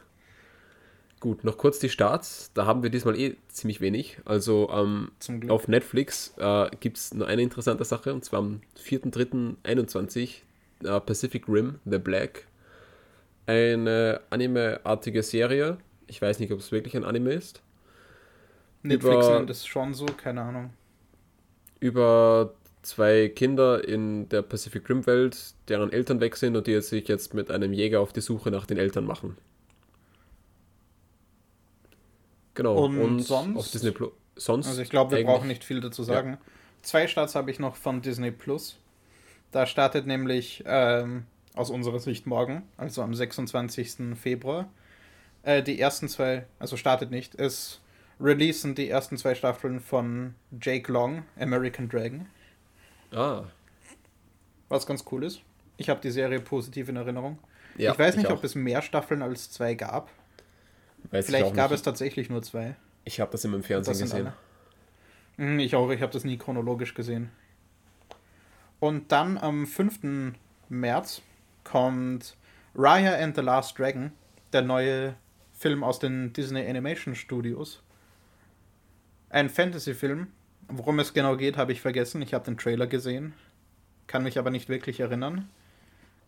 Gut, 1.20 1.42
noch 1.42 1.58
kurz 1.58 1.80
die 1.80 1.88
Starts. 1.88 2.52
Da 2.54 2.64
haben 2.66 2.82
wir 2.82 2.90
diesmal 2.90 3.18
eh 3.18 3.36
ziemlich 3.48 3.80
wenig. 3.80 4.18
Also 4.24 4.70
ähm, 4.72 5.10
auf 5.48 5.66
Netflix 5.66 6.32
äh, 6.38 6.68
gibt 6.78 6.96
es 6.96 7.12
nur 7.12 7.26
eine 7.26 7.42
interessante 7.42 7.84
Sache 7.84 8.14
und 8.14 8.24
zwar 8.24 8.38
am 8.40 8.60
4.3.21 8.80 10.42
äh, 10.84 11.00
Pacific 11.00 11.48
Rim 11.48 11.80
The 11.84 11.98
Black. 11.98 12.46
Eine 13.46 14.20
Anime-artige 14.30 15.22
Serie. 15.22 15.78
Ich 16.06 16.22
weiß 16.22 16.38
nicht, 16.38 16.52
ob 16.52 16.60
es 16.60 16.70
wirklich 16.70 16.96
ein 16.96 17.04
Anime 17.04 17.32
ist. 17.32 17.62
Netflix 18.82 19.26
über- 19.26 19.38
nennt 19.38 19.50
es 19.50 19.66
schon 19.66 19.94
so, 19.94 20.06
keine 20.06 20.42
Ahnung. 20.42 20.70
Über 21.80 22.54
zwei 22.82 23.28
Kinder 23.28 23.86
in 23.86 24.28
der 24.28 24.42
Pacific 24.42 24.88
Rim 24.88 25.06
Welt, 25.06 25.54
deren 25.68 25.92
Eltern 25.92 26.20
weg 26.20 26.36
sind 26.36 26.56
und 26.56 26.66
die 26.66 26.80
sich 26.80 27.08
jetzt 27.08 27.34
mit 27.34 27.50
einem 27.50 27.72
Jäger 27.72 28.00
auf 28.00 28.12
die 28.12 28.20
Suche 28.20 28.50
nach 28.50 28.66
den 28.66 28.78
Eltern 28.78 29.04
machen. 29.04 29.36
Genau. 32.58 32.74
Und 32.86 33.20
sonst? 33.20 33.56
auf 33.56 33.70
Disney 33.70 33.92
Plus. 33.92 34.10
Sonst 34.34 34.66
Also 34.66 34.82
ich 34.82 34.90
glaube, 34.90 35.16
wir 35.16 35.24
brauchen 35.24 35.46
nicht 35.46 35.62
viel 35.62 35.80
dazu 35.80 36.02
sagen. 36.02 36.38
Zwei 36.82 37.06
Starts 37.06 37.36
habe 37.36 37.52
ich 37.52 37.60
noch 37.60 37.76
von 37.76 38.02
Disney 38.02 38.32
Plus. 38.32 38.76
Da 39.52 39.64
startet 39.64 40.06
nämlich 40.08 40.64
ähm, 40.66 41.24
aus 41.54 41.70
unserer 41.70 42.00
Sicht 42.00 42.26
morgen, 42.26 42.64
also 42.76 43.02
am 43.02 43.14
26. 43.14 44.16
Februar, 44.20 44.68
äh, 45.44 45.62
die 45.62 45.80
ersten 45.80 46.08
zwei, 46.08 46.46
also 46.58 46.76
startet 46.76 47.12
nicht, 47.12 47.36
es 47.36 47.80
releasen 48.20 48.74
die 48.74 48.88
ersten 48.90 49.16
zwei 49.18 49.36
Staffeln 49.36 49.78
von 49.78 50.34
Jake 50.60 50.90
Long, 50.92 51.22
American 51.38 51.88
Dragon, 51.88 52.26
Ah, 53.12 53.44
was 54.68 54.84
ganz 54.84 55.04
cool 55.12 55.22
ist. 55.22 55.42
Ich 55.76 55.88
habe 55.88 56.00
die 56.00 56.10
Serie 56.10 56.40
positiv 56.40 56.88
in 56.88 56.96
Erinnerung. 56.96 57.38
ja, 57.76 57.92
ich 57.92 57.98
weiß 57.98 58.16
nicht, 58.16 58.26
auch. 58.26 58.32
ob 58.32 58.44
es 58.44 58.56
mehr 58.56 58.82
Staffeln 58.82 59.22
als 59.22 59.48
zwei 59.52 59.74
gab. 59.74 60.10
Weiß 61.10 61.24
ich 61.24 61.34
Vielleicht 61.34 61.54
gab 61.54 61.70
nicht. 61.70 61.78
es 61.78 61.82
tatsächlich 61.82 62.28
nur 62.30 62.42
zwei. 62.42 62.76
Ich 63.04 63.20
habe 63.20 63.30
das 63.32 63.44
immer 63.44 63.56
im 63.56 63.62
Fernsehen 63.62 63.98
gesehen. 63.98 64.26
alle. 64.26 64.34
Hm, 65.36 65.58
Ich 65.60 65.74
auch, 65.74 65.90
ich 65.90 66.02
habe 66.02 66.12
das 66.12 66.24
nie 66.24 66.36
chronologisch 66.36 66.94
gesehen. 66.94 67.30
Und 68.80 69.10
dann 69.12 69.38
am 69.38 69.66
5. 69.66 70.34
März 70.68 71.22
kommt 71.64 72.36
Raya 72.74 73.16
and 73.22 73.34
the 73.36 73.42
Last 73.42 73.78
Dragon, 73.78 74.12
der 74.52 74.62
neue 74.62 75.14
Film 75.52 75.82
aus 75.82 75.98
den 75.98 76.32
Disney 76.32 76.68
Animation 76.68 77.14
Studios. 77.14 77.82
Ein 79.30 79.48
Fantasy-Film. 79.50 80.28
Worum 80.68 80.98
es 80.98 81.14
genau 81.14 81.36
geht, 81.36 81.56
habe 81.56 81.72
ich 81.72 81.80
vergessen. 81.80 82.20
Ich 82.22 82.34
habe 82.34 82.44
den 82.44 82.58
Trailer 82.58 82.86
gesehen, 82.86 83.32
kann 84.06 84.22
mich 84.22 84.38
aber 84.38 84.50
nicht 84.50 84.68
wirklich 84.68 85.00
erinnern. 85.00 85.48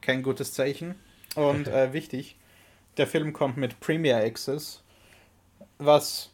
Kein 0.01 0.23
gutes 0.23 0.55
Zeichen. 0.55 0.95
Und 1.37 1.69
äh, 1.69 1.93
wichtig, 1.93 2.37
der 2.96 3.07
Film 3.07 3.33
kommt 3.33 3.57
mit 3.57 3.81
Premier 3.81 4.16
Access, 4.16 4.83
was 5.79 6.31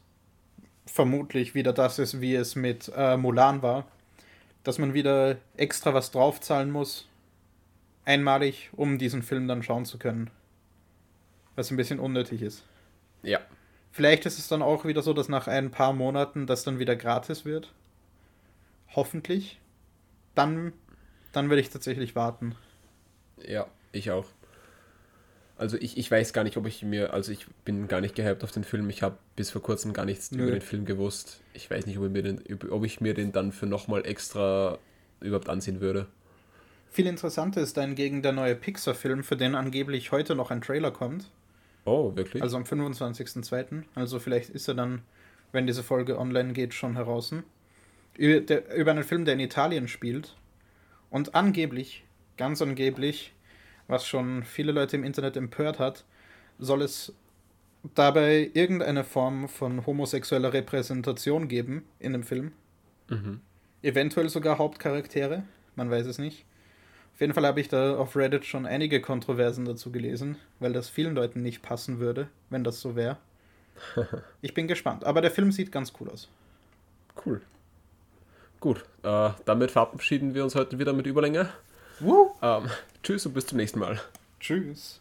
vermutlich 0.87 1.55
wieder 1.55 1.73
das 1.73 1.99
ist, 1.99 2.21
wie 2.21 2.35
es 2.35 2.57
mit 2.57 2.91
äh, 2.97 3.17
Mulan 3.17 3.63
war, 3.63 3.87
dass 4.65 4.79
man 4.79 4.95
wieder 4.95 5.37
extra 5.57 5.95
was 5.95 6.11
draufzahlen 6.11 6.71
muss, 6.71 7.09
einmalig, 8.05 8.71
um 8.73 8.99
diesen 8.99 9.23
Film 9.23 9.49
dann 9.49 9.63
schauen 9.63 9.85
zu 9.85 9.99
können. 9.99 10.31
Was 11.55 11.71
ein 11.71 11.77
bisschen 11.77 12.01
unnötig 12.01 12.43
ist. 12.43 12.65
Ja, 13.23 13.41
Vielleicht 13.97 14.27
ist 14.27 14.39
es 14.39 14.47
dann 14.47 14.61
auch 14.61 14.85
wieder 14.85 15.01
so, 15.01 15.15
dass 15.15 15.31
nach 15.31 15.47
ein 15.47 15.71
paar 15.71 15.95
Monaten 15.95 16.47
das 16.47 16.65
dann 16.65 16.79
wieder 16.79 16.97
gratis 16.97 17.47
wird. 17.47 17.73
Hoffentlich. 18.95 19.59
Dann, 20.35 20.75
dann 21.33 21.49
würde 21.49 21.63
ich 21.63 21.71
tatsächlich 21.71 22.15
warten. 22.15 22.57
ja, 23.39 23.67
ich 23.93 24.11
auch. 24.11 24.27
Also 25.59 25.79
ich, 25.79 25.97
ich 25.97 26.11
weiß 26.11 26.33
gar 26.35 26.45
nicht, 26.45 26.57
ob 26.59 26.67
ich 26.67 26.83
mir, 26.83 27.15
also 27.15 27.33
ich 27.33 27.47
bin 27.65 27.89
gar 27.89 28.03
nicht 28.03 28.15
gehypt 28.15 28.45
auf 28.45 28.53
den 28.53 28.65
Film. 28.65 28.91
Ich 28.91 29.03
habe 29.03 29.17
bis 29.37 29.51
vor 29.51 29.63
kurzem 29.63 29.95
gar 29.95 30.05
nichts 30.05 30.31
Nö. 30.31 30.43
über 30.43 30.53
den 30.53 30.61
Film 30.61 30.85
gewusst. 30.85 31.41
Ich 31.55 31.71
weiß 31.71 31.87
nicht, 31.87 31.97
ob 31.99 32.05
ich 32.05 32.11
mir 32.11 32.23
den, 32.23 32.43
ob 32.71 32.85
ich 32.85 33.01
mir 33.01 33.15
den 33.15 33.33
dann 33.33 33.53
für 33.53 33.67
nochmal 33.67 34.05
extra 34.07 34.79
überhaupt 35.21 35.49
ansehen 35.49 35.81
würde. 35.81 36.07
Viel 36.91 37.07
interessanter 37.07 37.61
ist 37.63 37.77
dahingegen 37.77 38.23
der 38.23 38.33
neue 38.33 38.55
Pixar-Film, 38.55 39.23
für 39.23 39.37
den 39.37 39.55
angeblich 39.55 40.13
heute 40.13 40.35
noch 40.35 40.51
ein 40.51 40.61
Trailer 40.61 40.91
kommt. 40.91 41.31
Oh, 41.85 42.15
wirklich? 42.17 42.43
Also 42.43 42.57
am 42.57 42.65
25.02. 42.65 43.83
Also 43.95 44.19
vielleicht 44.19 44.51
ist 44.51 44.69
er 44.69 44.75
dann, 44.75 45.03
wenn 45.53 45.67
diese 45.67 45.83
Folge 45.83 46.19
online 46.19 46.53
geht, 46.53 46.75
schon 46.75 46.97
heraus. 46.97 47.35
Über, 48.17 48.41
der, 48.41 48.75
über 48.77 48.91
einen 48.91 49.05
Film, 49.05 49.25
der 49.25 49.35
in 49.35 49.41
Italien 49.41 49.89
spielt. 49.89 50.37
Und 51.11 51.35
angeblich, 51.35 52.05
ganz 52.37 52.61
angeblich, 52.61 53.33
was 53.89 54.07
schon 54.07 54.45
viele 54.45 54.73
Leute 54.73 54.97
im 54.97 55.05
Internet 55.05 55.37
empört 55.37 55.79
hat, 55.79 56.05
soll 56.59 56.83
es 56.83 57.13
dabei 57.95 58.51
irgendeine 58.55 59.05
Form 59.05 59.49
von 59.49 59.87
homosexueller 59.87 60.53
Repräsentation 60.53 61.49
geben 61.49 61.85
in 61.99 62.13
dem 62.13 62.23
Film. 62.23 62.53
Mhm. 63.09 63.41
Eventuell 63.83 64.29
sogar 64.29 64.59
Hauptcharaktere, 64.59 65.45
man 65.77 65.91
weiß 65.91 66.07
es 66.07 66.19
nicht. 66.19 66.45
Auf 67.15 67.21
jeden 67.21 67.33
Fall 67.33 67.47
habe 67.47 67.61
ich 67.61 67.69
da 67.69 67.97
auf 67.97 68.17
Reddit 68.17 68.45
schon 68.45 68.67
einige 68.67 69.01
Kontroversen 69.01 69.65
dazu 69.65 69.91
gelesen, 69.91 70.37
weil 70.59 70.73
das 70.73 70.89
vielen 70.91 71.15
Leuten 71.15 71.41
nicht 71.41 71.63
passen 71.63 71.99
würde, 71.99 72.29
wenn 72.51 72.65
das 72.65 72.81
so 72.81 72.97
wäre. 72.97 73.19
Ich 74.43 74.55
bin 74.55 74.69
gespannt, 74.69 75.05
aber 75.05 75.21
der 75.21 75.31
Film 75.31 75.53
sieht 75.53 75.73
ganz 75.73 75.93
cool 76.01 76.11
aus. 76.11 76.29
Cool. 77.25 77.41
Gut, 78.61 78.85
äh, 79.03 79.31
damit 79.45 79.71
verabschieden 79.71 80.35
wir 80.35 80.45
uns 80.45 80.55
heute 80.55 80.79
wieder 80.79 80.93
mit 80.93 81.07
Überlänge. 81.07 81.51
Woo! 82.01 82.35
Ähm, 82.43 82.71
tschüss 83.03 83.27
und 83.27 83.33
bis 83.33 83.47
zum 83.47 83.59
nächsten 83.59 83.79
Mal. 83.79 84.01
Tschüss. 84.41 85.01